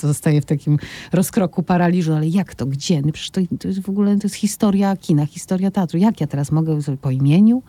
zostaje 0.00 0.40
w 0.40 0.44
takim 0.44 0.78
rozkroku, 1.12 1.62
paraliżu, 1.62 2.12
ale 2.12 2.28
jak 2.28 2.54
to, 2.54 2.66
gdzie? 2.66 3.02
No 3.02 3.12
przecież 3.12 3.30
to, 3.30 3.40
to 3.60 3.68
jest 3.68 3.80
w 3.80 3.88
ogóle 3.88 4.16
to 4.16 4.22
jest 4.22 4.34
historia 4.34 4.96
kina, 4.96 5.26
historia 5.26 5.70
teatru. 5.70 5.98
Jak 5.98 6.20
ja 6.20 6.26
teraz 6.26 6.52
mogę 6.52 6.82
sobie 6.82 6.98
po 6.98 7.10
imieniu? 7.10 7.62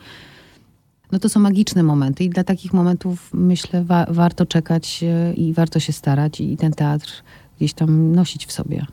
No 1.12 1.19
to 1.19 1.30
są 1.30 1.39
magiczne 1.39 1.84
momenty 1.84 2.24
i 2.24 2.30
dla 2.30 2.43
takich 2.43 2.74
momentów 2.74 3.30
myślę 3.34 3.84
wa- 3.84 4.06
warto 4.10 4.45
czekać 4.45 5.04
e, 5.04 5.34
i 5.34 5.54
warto 5.54 5.80
się 5.80 5.93
starać 5.93 6.41
i 6.41 6.58
ten 6.58 6.71
teatr 6.71 7.24
gdzieś 7.58 7.74
tam 7.74 8.12
nosić 8.12 8.45
w 8.45 8.52
sobie. 8.52 8.86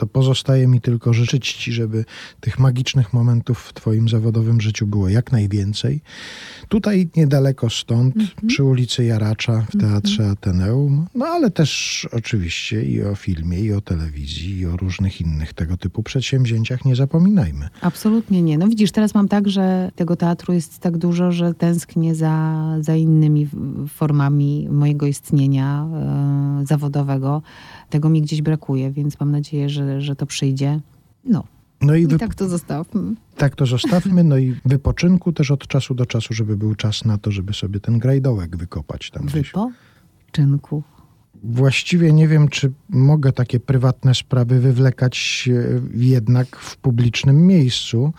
To 0.00 0.06
pozostaje 0.06 0.66
mi 0.66 0.80
tylko 0.80 1.12
życzyć 1.12 1.52
Ci, 1.52 1.72
żeby 1.72 2.04
tych 2.40 2.58
magicznych 2.58 3.12
momentów 3.12 3.58
w 3.58 3.72
Twoim 3.72 4.08
zawodowym 4.08 4.60
życiu 4.60 4.86
było 4.86 5.08
jak 5.08 5.32
najwięcej. 5.32 6.00
Tutaj 6.68 7.08
niedaleko 7.16 7.70
stąd, 7.70 8.14
przy 8.46 8.64
ulicy 8.64 9.04
Jaracza 9.04 9.66
w 9.74 9.80
Teatrze 9.80 10.30
Ateneum, 10.30 11.06
no 11.14 11.26
ale 11.26 11.50
też 11.50 12.08
oczywiście 12.12 12.82
i 12.82 13.02
o 13.02 13.14
filmie, 13.14 13.60
i 13.60 13.72
o 13.72 13.80
telewizji, 13.80 14.58
i 14.58 14.66
o 14.66 14.76
różnych 14.76 15.20
innych 15.20 15.54
tego 15.54 15.76
typu 15.76 16.02
przedsięwzięciach 16.02 16.84
nie 16.84 16.96
zapominajmy. 16.96 17.68
Absolutnie 17.80 18.42
nie. 18.42 18.58
No 18.58 18.68
widzisz, 18.68 18.92
teraz 18.92 19.14
mam 19.14 19.28
tak, 19.28 19.48
że 19.48 19.90
tego 19.96 20.16
teatru 20.16 20.54
jest 20.54 20.78
tak 20.78 20.98
dużo, 20.98 21.32
że 21.32 21.54
tęsknię 21.54 22.14
za, 22.14 22.66
za 22.80 22.96
innymi 22.96 23.48
formami 23.88 24.68
mojego 24.70 25.06
istnienia 25.06 25.86
e, 26.62 26.66
zawodowego. 26.66 27.42
Tego 27.90 28.08
mi 28.08 28.22
gdzieś 28.22 28.42
brakuje, 28.42 28.90
więc 28.90 29.20
mam 29.20 29.30
nadzieję, 29.30 29.68
że, 29.68 30.00
że 30.00 30.16
to 30.16 30.26
przyjdzie. 30.26 30.80
No, 31.24 31.44
No 31.80 31.94
i 31.94 32.02
i 32.02 32.06
wy, 32.06 32.18
tak 32.18 32.34
to 32.34 32.48
zostawmy. 32.48 33.14
tak 33.36 33.56
to 33.56 33.66
zostawmy, 33.66 34.24
no 34.24 34.38
i 34.38 34.56
wypoczynku 34.64 35.32
też 35.32 35.50
od 35.50 35.66
czasu 35.66 35.94
do 35.94 36.06
czasu, 36.06 36.34
żeby 36.34 36.56
był 36.56 36.74
czas 36.74 37.04
na 37.04 37.18
to, 37.18 37.30
żeby 37.30 37.52
sobie 37.54 37.80
ten 37.80 37.98
grajdołek 37.98 38.56
wykopać 38.56 39.10
tam 39.10 39.26
gdzieś. 39.26 39.52
Wypoczynku. 39.52 40.82
Właściwie 41.44 42.12
nie 42.12 42.28
wiem, 42.28 42.48
czy 42.48 42.72
mogę 42.88 43.32
takie 43.32 43.60
prywatne 43.60 44.14
sprawy 44.14 44.60
wywlekać 44.60 45.48
e, 45.52 45.80
jednak 45.94 46.56
w 46.56 46.76
publicznym 46.76 47.46
miejscu, 47.46 48.12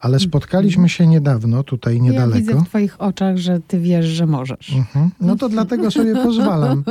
ale 0.00 0.20
spotkaliśmy 0.20 0.88
się 0.88 1.06
niedawno 1.06 1.62
tutaj 1.64 1.96
Ja 1.96 2.02
widzę 2.02 2.12
niedaleko. 2.12 2.60
w 2.60 2.68
twoich 2.68 3.00
oczach, 3.00 3.36
że 3.36 3.60
ty 3.68 3.80
wiesz, 3.80 4.06
że 4.06 4.26
możesz. 4.26 4.72
Mhm. 4.72 5.10
No 5.20 5.36
to 5.36 5.48
dlatego 5.48 5.90
sobie 5.90 6.14
pozwalam, 6.14 6.84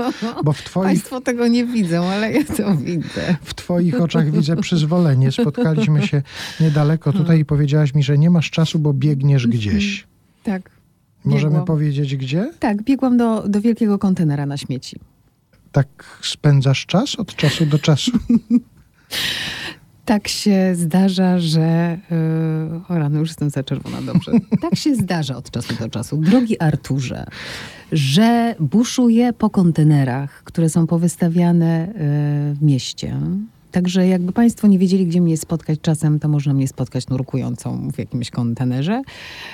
bo 0.43 0.53
w 0.53 0.61
twoich, 0.61 0.85
Państwo 0.85 1.21
tego 1.21 1.47
nie 1.47 1.65
widzą, 1.65 2.05
ale 2.05 2.31
ja 2.31 2.43
to 2.43 2.75
widzę. 2.77 3.35
w 3.43 3.53
twoich 3.53 4.01
oczach 4.01 4.31
widzę 4.31 4.55
przyzwolenie. 4.55 5.31
Spotkaliśmy 5.31 6.07
się 6.07 6.21
niedaleko 6.59 7.13
tutaj 7.13 7.39
i 7.39 7.45
powiedziałaś 7.45 7.93
mi, 7.93 8.03
że 8.03 8.17
nie 8.17 8.29
masz 8.29 8.51
czasu, 8.51 8.79
bo 8.79 8.93
biegniesz 8.93 9.47
gdzieś. 9.47 10.07
Tak. 10.43 10.69
Możemy 11.25 11.49
Biegłam. 11.51 11.65
powiedzieć 11.65 12.15
gdzie? 12.15 12.51
Tak, 12.59 12.83
biegłam 12.83 13.17
do, 13.17 13.47
do 13.47 13.61
wielkiego 13.61 13.99
kontenera 13.99 14.45
na 14.45 14.57
śmieci. 14.57 14.99
Tak 15.71 16.19
spędzasz 16.21 16.85
czas 16.85 17.15
od 17.15 17.35
czasu 17.35 17.65
do 17.65 17.79
czasu. 17.79 18.11
Tak 20.05 20.27
się 20.27 20.75
zdarza, 20.75 21.39
że. 21.39 21.97
Yy, 22.11 22.95
o 22.95 22.99
rano, 22.99 23.19
już 23.19 23.29
jestem 23.29 23.49
za 23.49 23.63
czerwona, 23.63 24.01
dobrze. 24.01 24.31
Tak 24.61 24.75
się 24.75 24.95
zdarza 24.95 25.37
od 25.37 25.51
czasu 25.51 25.73
do 25.79 25.89
czasu, 25.89 26.17
drogi 26.17 26.59
Arturze, 26.59 27.25
że 27.91 28.55
buszuję 28.59 29.33
po 29.33 29.49
kontenerach, 29.49 30.43
które 30.43 30.69
są 30.69 30.87
powystawiane 30.87 31.87
yy, 31.87 32.55
w 32.55 32.61
mieście. 32.61 33.19
Także 33.71 34.07
jakby 34.07 34.31
Państwo 34.31 34.67
nie 34.67 34.79
wiedzieli, 34.79 35.05
gdzie 35.07 35.21
mnie 35.21 35.37
spotkać, 35.37 35.79
czasem 35.81 36.19
to 36.19 36.27
można 36.27 36.53
mnie 36.53 36.67
spotkać 36.67 37.07
nurkującą 37.07 37.91
w 37.91 37.97
jakimś 37.97 38.29
kontenerze. 38.29 39.01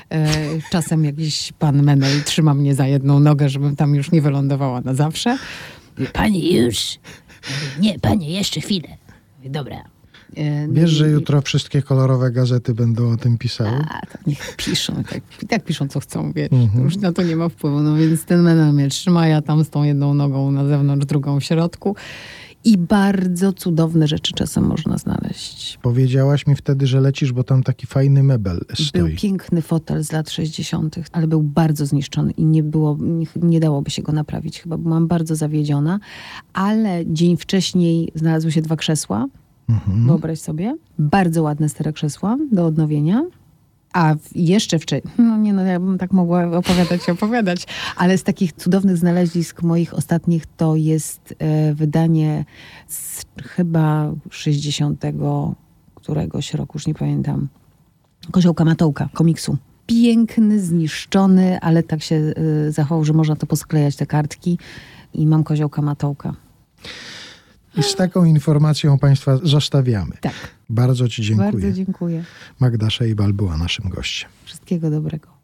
E, 0.09 0.27
czasem 0.71 1.05
jakiś 1.05 1.53
pan 1.59 1.83
Menel 1.83 2.23
trzyma 2.23 2.53
mnie 2.53 2.75
za 2.75 2.87
jedną 2.87 3.19
nogę, 3.19 3.49
żebym 3.49 3.75
tam 3.75 3.95
już 3.95 4.11
nie 4.11 4.21
wylądowała 4.21 4.81
na 4.81 4.93
zawsze. 4.93 5.37
Panie 6.13 6.61
już. 6.61 6.97
Nie, 7.79 7.99
panie, 7.99 8.29
jeszcze 8.31 8.61
chwilę. 8.61 8.87
Mówię, 9.37 9.49
Dobra. 9.49 9.83
E, 10.37 10.67
no 10.67 10.73
Wiesz, 10.73 10.89
że 10.89 11.09
jutro 11.09 11.41
wszystkie 11.41 11.81
kolorowe 11.81 12.31
gazety 12.31 12.73
będą 12.73 13.11
o 13.11 13.17
tym 13.17 13.37
pisały? 13.37 13.69
A, 13.89 14.05
to 14.05 14.17
niech 14.27 14.55
piszą, 14.55 15.03
tak, 15.03 15.21
i 15.43 15.47
tak 15.47 15.63
piszą 15.65 15.87
co 15.87 15.99
chcą, 15.99 16.31
wiesz, 16.31 16.51
Mhm. 16.51 16.83
już 16.83 16.97
na 16.97 17.11
to 17.13 17.21
nie 17.23 17.35
ma 17.35 17.49
wpływu. 17.49 17.79
No 17.79 17.95
więc 17.95 18.25
ten 18.25 18.41
menel 18.41 18.73
mnie 18.73 18.89
trzyma, 18.89 19.27
ja 19.27 19.41
tam 19.41 19.63
z 19.63 19.69
tą 19.69 19.83
jedną 19.83 20.13
nogą 20.13 20.51
na 20.51 20.65
zewnątrz, 20.67 21.05
drugą 21.05 21.39
w 21.39 21.43
środku. 21.43 21.95
I 22.65 22.77
bardzo 22.77 23.53
cudowne 23.53 24.07
rzeczy 24.07 24.33
czasem 24.33 24.63
można 24.63 24.97
znaleźć. 24.97 25.79
Powiedziałaś 25.81 26.47
mi 26.47 26.55
wtedy, 26.55 26.87
że 26.87 27.01
lecisz, 27.01 27.31
bo 27.33 27.43
tam 27.43 27.63
taki 27.63 27.87
fajny 27.87 28.23
mebel 28.23 28.59
Był 28.67 28.85
stoi. 28.85 29.15
piękny 29.15 29.61
fotel 29.61 30.03
z 30.03 30.11
lat 30.11 30.29
60., 30.29 30.95
ale 31.11 31.27
był 31.27 31.43
bardzo 31.43 31.85
zniszczony 31.85 32.31
i 32.31 32.45
nie, 32.45 32.63
było, 32.63 32.97
nie, 33.01 33.25
nie 33.41 33.59
dałoby 33.59 33.91
się 33.91 34.01
go 34.01 34.11
naprawić. 34.11 34.59
Chyba 34.61 34.77
byłam 34.77 35.07
bardzo 35.07 35.35
zawiedziona, 35.35 35.99
ale 36.53 37.03
dzień 37.07 37.37
wcześniej 37.37 38.11
znalazły 38.15 38.51
się 38.51 38.61
dwa 38.61 38.75
krzesła. 38.75 39.27
Mhm. 39.69 40.05
Wyobraź 40.07 40.39
sobie. 40.39 40.77
Bardzo 40.99 41.43
ładne 41.43 41.69
stare 41.69 41.93
krzesła 41.93 42.37
do 42.51 42.65
odnowienia. 42.65 43.23
A 43.95 44.15
jeszcze 44.35 44.79
wcześniej, 44.79 45.13
no 45.27 45.37
nie 45.37 45.53
no, 45.53 45.63
ja 45.63 45.79
bym 45.79 45.97
tak 45.97 46.11
mogła 46.11 46.57
opowiadać 46.57 47.09
opowiadać, 47.09 47.67
ale 47.95 48.17
z 48.17 48.23
takich 48.23 48.53
cudownych 48.53 48.97
znalezisk 48.97 49.63
moich 49.63 49.93
ostatnich 49.93 50.45
to 50.57 50.75
jest 50.75 51.35
e, 51.39 51.73
wydanie 51.73 52.45
z 52.87 53.25
chyba 53.43 54.11
60 54.29 55.03
któregoś 55.95 56.53
roku, 56.53 56.71
już 56.77 56.87
nie 56.87 56.93
pamiętam, 56.93 57.47
Koziołka 58.31 58.65
Matołka, 58.65 59.09
komiksu. 59.13 59.57
Piękny, 59.85 60.59
zniszczony, 60.59 61.59
ale 61.61 61.83
tak 61.83 62.03
się 62.03 62.15
e, 62.15 62.71
zachował, 62.71 63.05
że 63.05 63.13
można 63.13 63.35
to 63.35 63.45
posklejać, 63.45 63.95
te 63.95 64.05
kartki 64.05 64.57
i 65.13 65.27
mam 65.27 65.43
Koziołka 65.43 65.81
Matołka. 65.81 66.33
I 67.77 67.83
z 67.83 67.95
taką 67.95 68.25
informacją 68.25 68.99
Państwa 68.99 69.37
zostawiamy. 69.43 70.11
Tak, 70.21 70.33
Bardzo 70.69 71.07
Ci 71.07 71.21
dziękuję. 71.21 71.51
bardzo 71.51 71.71
dziękuję. 71.71 72.23
Magda 72.59 72.89
Szejbal 72.89 73.33
była 73.33 73.57
naszym 73.57 73.89
gościem. 73.89 74.29
Wszystkiego 74.45 74.89
dobrego. 74.89 75.34